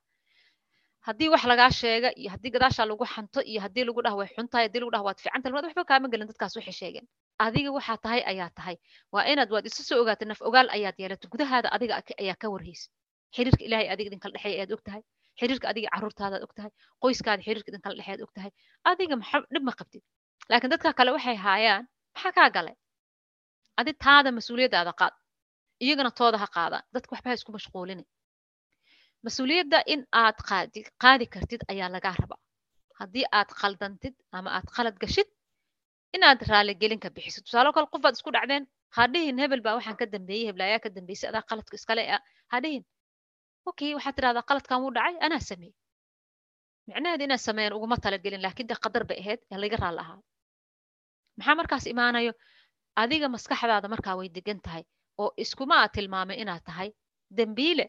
[1.06, 4.46] Haddii wax lagaa sheega iyo haddii gadaashaa lagu xanto iyo haddii lagu dhaha way xun
[4.52, 7.06] tahay haddii lagu dhaha waad fiican tahay waxba kaama gelin dadkaas waxay sheegeen.
[7.44, 8.76] Adiga waxaa tahay ayaa tahay.
[9.12, 11.26] Waa inaad waad isu soo ogaatay naf ogaal ayaad yeelato.
[11.32, 12.88] Gudahaada adiga ayaa ka warhaysa.
[13.34, 14.82] Xiriirka ilaahay adiga idinkala dhexeeya ayaad og
[15.40, 16.52] xiriirka adiga carruurtaadaad og
[17.02, 18.30] qoyskaada xiriirka idinkala dhexeeyaad og
[18.90, 20.02] adiga maxa dhib ma qabtid.
[20.50, 21.84] Laakiin dadka kale waxay haayaan
[22.14, 22.76] maxaa kaa galay?
[23.80, 25.14] Adi taada mas'uuliyaddaada qaad
[25.84, 28.04] iyagana tooda ha qaadaan dadka waxba ha isku mashquulini.
[29.26, 32.40] Mas'uuliyadda in aad qaadi qaadi kartid ayaa lagaa rabaa.
[33.00, 35.28] Haddii aad khaldantid ama aad khalad gashid
[36.16, 37.44] inaad raaligelin ka bixisid.
[37.46, 38.64] Tusaalo kale qof baad isku dhacdeen
[38.98, 42.18] hadhihin hebel baa waxaan ka dambeeyey heblaayaa ka dambeysay adaa qaladka iskale a
[42.54, 42.84] hadhihin
[43.70, 45.74] okay waxaad tidhahdaa qaladkan wuu dhacay anaa sameeyey.
[46.86, 50.18] Micnaheedu inaan sameeyan uguma talagelin laakiin dee qadar bay ahayd ee laga raali ahaa.
[51.38, 52.32] Maxaa markaas imaanayo?
[53.02, 54.82] Adiga maskaxdaada markaa way degan tahay
[55.18, 56.90] oo iskuma aad tilmaamay inaad tahay
[57.38, 57.86] dembiile.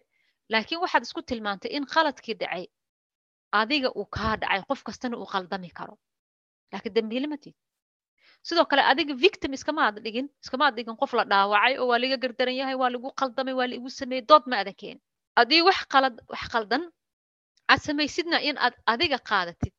[0.52, 2.66] Laakiin waxaad isku tilmaantay in qaladkii dhacay
[3.62, 5.96] adiga uu kaa dhacay qof kastana uu qaldami karo.
[6.72, 7.56] Laakiin dembiile ma tiid
[8.48, 12.56] sidoo kale adiga victim iskama dhigin iskama dhigin qof la dhaawacay oo waa laga gardaran
[12.62, 15.00] yahay waa lagu qaldamay waa laigu sameeyey dood ma adan keenin
[15.38, 16.84] haddii wax qalad wax qaldan
[17.72, 19.74] aad samaysidna in aad adiga qaadatid.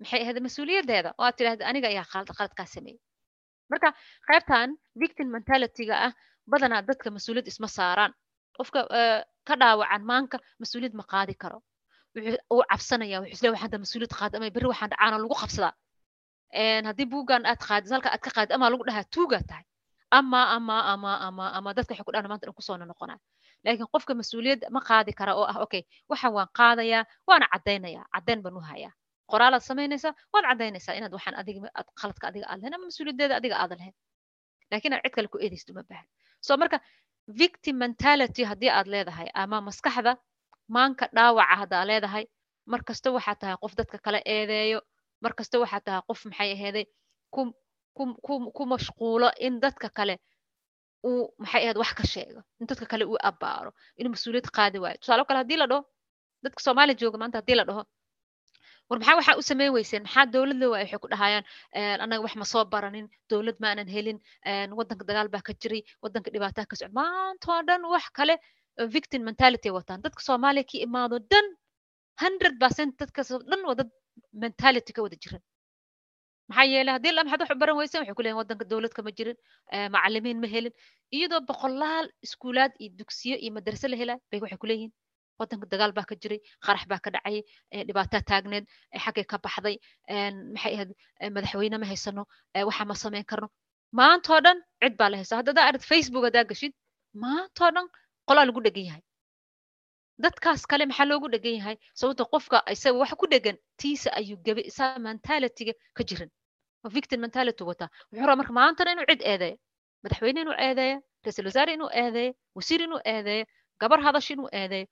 [0.00, 2.06] Maxay ahayd mas'uuliyaddeeda oo aad tidhahda aniga ayaa
[2.38, 3.00] qaladkaa sameeyey
[3.70, 3.88] marka
[4.28, 4.68] qaybtan
[5.02, 6.12] victim mentalityga ah
[6.50, 8.12] badanaa dadka mas'uuliyad isma saaraan.
[8.56, 8.80] Qofka
[9.48, 11.58] ka dhaawacan maanka mas'uuliyad ma qaadi karo.
[12.52, 15.72] Uu cabsanaya wuxuu is leeyahay mas'uuliyad qaada ama berri waxaan dhacaana lagu qabsadaa
[16.88, 19.64] haddii buuggan aad qaadid halka aad ka qaadid ama lagu dhahaa tuugaa tahay.
[20.18, 23.18] Ama ama ama ama ama dadka waxay ku dhahan maanta dhan ku soo noqonaa
[23.64, 28.40] laakiin qofka mas'uuliyadda ma qaadi kara oo ah okay waxaan waan qaadayaa waana caddaynayaa caddayn
[28.44, 28.92] baan u hayaa.
[29.30, 31.70] Qoraalaad samaynaysaa waad caddaynaysaa inaad waxaan adiga
[32.00, 33.94] qaladka adiga aad lahayn ama mas'uuliyaddeeda adiga aad lahayn.
[34.70, 36.06] Laakiin aad cid kale ku eedaysid uma baahan
[36.46, 36.78] so marka
[37.40, 40.12] victim mentality haddii aad leedahay ama maskaxda
[40.76, 42.24] maanka dhaawaca haddaa leedahay
[42.72, 44.80] mar kasta waxaad tahay qof dadka kale eedeeyo
[45.24, 46.84] mar kasta waxaad tahay qof maxay aheeday
[47.34, 47.40] ku
[48.56, 50.14] ku mashquulo in dadka kale
[51.08, 54.96] uu maxay ahayd wax ka sheego in dadka kale uu abbaaro inuu mas'uuliyad qaadi waayo.
[55.02, 55.82] Tusaalo kale haddii la dhaho
[56.44, 57.82] dadka soomaaliya jooga maanta haddii la dhaho
[58.90, 61.44] war maxaa waxaa u samayn weyseen maxaa dowlad la waaya waxay ku dhahayaan
[62.04, 63.06] annaga wax ma soo baranin?
[63.30, 64.18] Dowlad ma aanan helin
[64.78, 66.92] waddanka dagaal baa ka jiray waddanka dhibaataa ka socda.
[67.00, 68.34] Maantoo dhan wax kale
[68.94, 69.98] victim mentality wataan.
[70.04, 71.46] Dadka soomaaliya ka imaado dhan
[72.22, 73.84] hundred percent dadkaasoo dhan waa
[74.44, 75.42] mentality ka wada jiran.
[76.48, 79.10] Maxaa yeelay haddii la maxaad wax u baran weyseen waxay ku leeyihiin waddanka dowlad kama
[79.18, 79.36] jirin
[79.94, 80.74] macallimiin ma helin.
[81.16, 84.66] Iyadoo boqolaal iskuulaad iyo dugsiyo iyo madrase la helaa bay waxay ku
[85.40, 87.38] waddanka dagaal baa ka jiray qarax baa ka dhacay
[87.88, 88.64] dhibaataa taagneed
[89.04, 89.76] xaggay ka baxday
[90.54, 90.74] maxay
[91.36, 92.22] madaxweyne ma haysano
[92.68, 93.48] waxa ma samayn karno
[94.00, 96.72] maantoo dhan cid baa la haysaa hadda hadaa aragd facebook haddaa gashid
[97.24, 97.86] maantoo dhan
[98.28, 99.02] qolaa lagu dhegan yahay
[100.24, 104.62] dadkaas kale maxaa loogu dhegan yahay sababta qofka isaga wax ku dhegan tiisa ayuu gabe
[104.70, 106.30] isaa mentalityga ka jiran
[106.96, 109.56] victim mentality wataa wuxuu rabaa marka maantana inuu cid eedeeyo
[110.04, 113.44] madaxweyne inuu eedeeyo ra'iisul wasaare inuu eedeeyo wasiir inuu eedeeyo
[113.82, 114.86] gabar hadasho inuu eedeeyo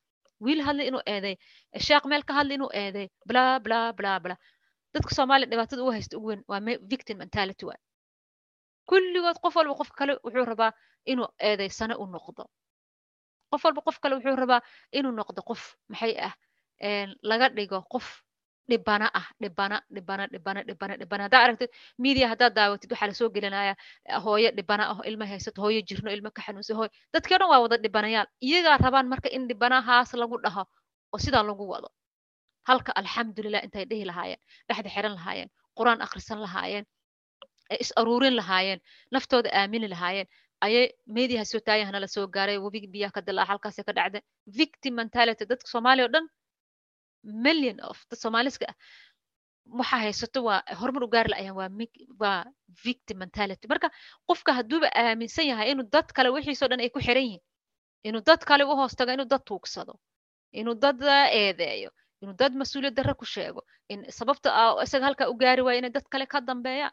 [0.45, 1.37] wiil hadli inuu eedeeyo
[1.87, 4.37] sheekh meel ka hadli inuu eedeeyo bla bla bla bla.
[4.95, 6.61] Dadka soomaaliya dhibaatada ugu haysta ugu weyn waa
[6.93, 7.81] victim mentality waay
[8.91, 10.73] kulligood qof walba qof kale wuxuu rabaa
[11.13, 12.43] inuu eedeysano u noqdo.
[13.51, 14.61] Qof walba qof kale wuxuu rabaa
[14.93, 16.35] inuu noqdo qof maxay ah?
[17.23, 18.07] Laga dhigo qof
[18.73, 21.23] dhibana ah dhibana dhibana dhibana dhibana dhibana.
[21.27, 21.71] Haddaa aragtid
[22.05, 23.75] media haddaad daawatid waxaa la soo gelinaya
[24.25, 26.91] hooyo dhibana ah ilma haysato hooyo jirno ilmo ka xanuunsan hooyo.
[27.15, 28.29] Dadkii o dhan waa wada dhibanayaal.
[28.49, 30.65] Iyagaa rabaan marka in dhibanahaas lagu dhaho
[31.15, 31.89] oo sidaa lagu wado.
[32.69, 35.49] Halka alxamdulilah intay dhihi lahaayeen dhexda xiran lahaayeen
[35.79, 36.85] qur'aan akhrisan lahaayeen
[37.83, 38.81] is aruurin lahaayeen
[39.15, 40.29] naftooda aamini lahaayeen
[40.67, 40.85] ayay
[41.17, 44.23] mediaha soo taagahana la gaaray webigi biyaha ka dilaa halkaasay ka dhacday.
[44.59, 46.25] Victim mentality dadka soomaaliya o dhan
[47.25, 48.77] million of dad soomaaliska ah
[49.79, 51.57] waxa haysato waa horumar u gaari laayaan
[52.23, 52.45] waa
[52.85, 53.65] victim mentality.
[53.73, 53.89] Marka
[54.29, 57.43] qofka hadduuba aaminsan yahay inuu dad kale wixiisoo dhan ay ku xiran yihiin
[58.09, 59.95] inuu dad kale u hoos tago inuu dad tuugsado
[60.61, 61.01] inuu dad
[61.41, 61.91] eedeeyo
[62.23, 63.61] inuu dad mas'uuliyad darre ku sheego
[63.93, 64.49] in sababta
[64.85, 66.93] isaga halkaa u gaari waayo inay dad kale ka dambeeyaan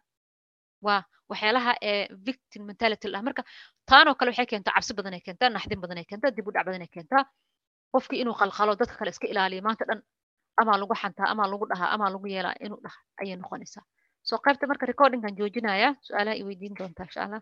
[0.85, 3.41] waa waxyaalaha ee victim mentality lah marka
[3.89, 6.65] taanoo kale waxay keentaa cabsi badan ay keentaa naxdin badan ay keentaa dib u dhac
[6.67, 7.23] badan ay keentaa
[7.93, 9.99] qofkii inuu qalqalo dadka kale iska ilaaliyo maanta dhan
[10.61, 13.83] amaa lagu xantaa amaa lagu dhahaa amaa lagu yeelaa inuu dhaha ayay noqonaysaa.
[14.29, 17.41] Soo qaybta marka recordingkan joojinaya su'aalaha i weydiin doontaa insha allah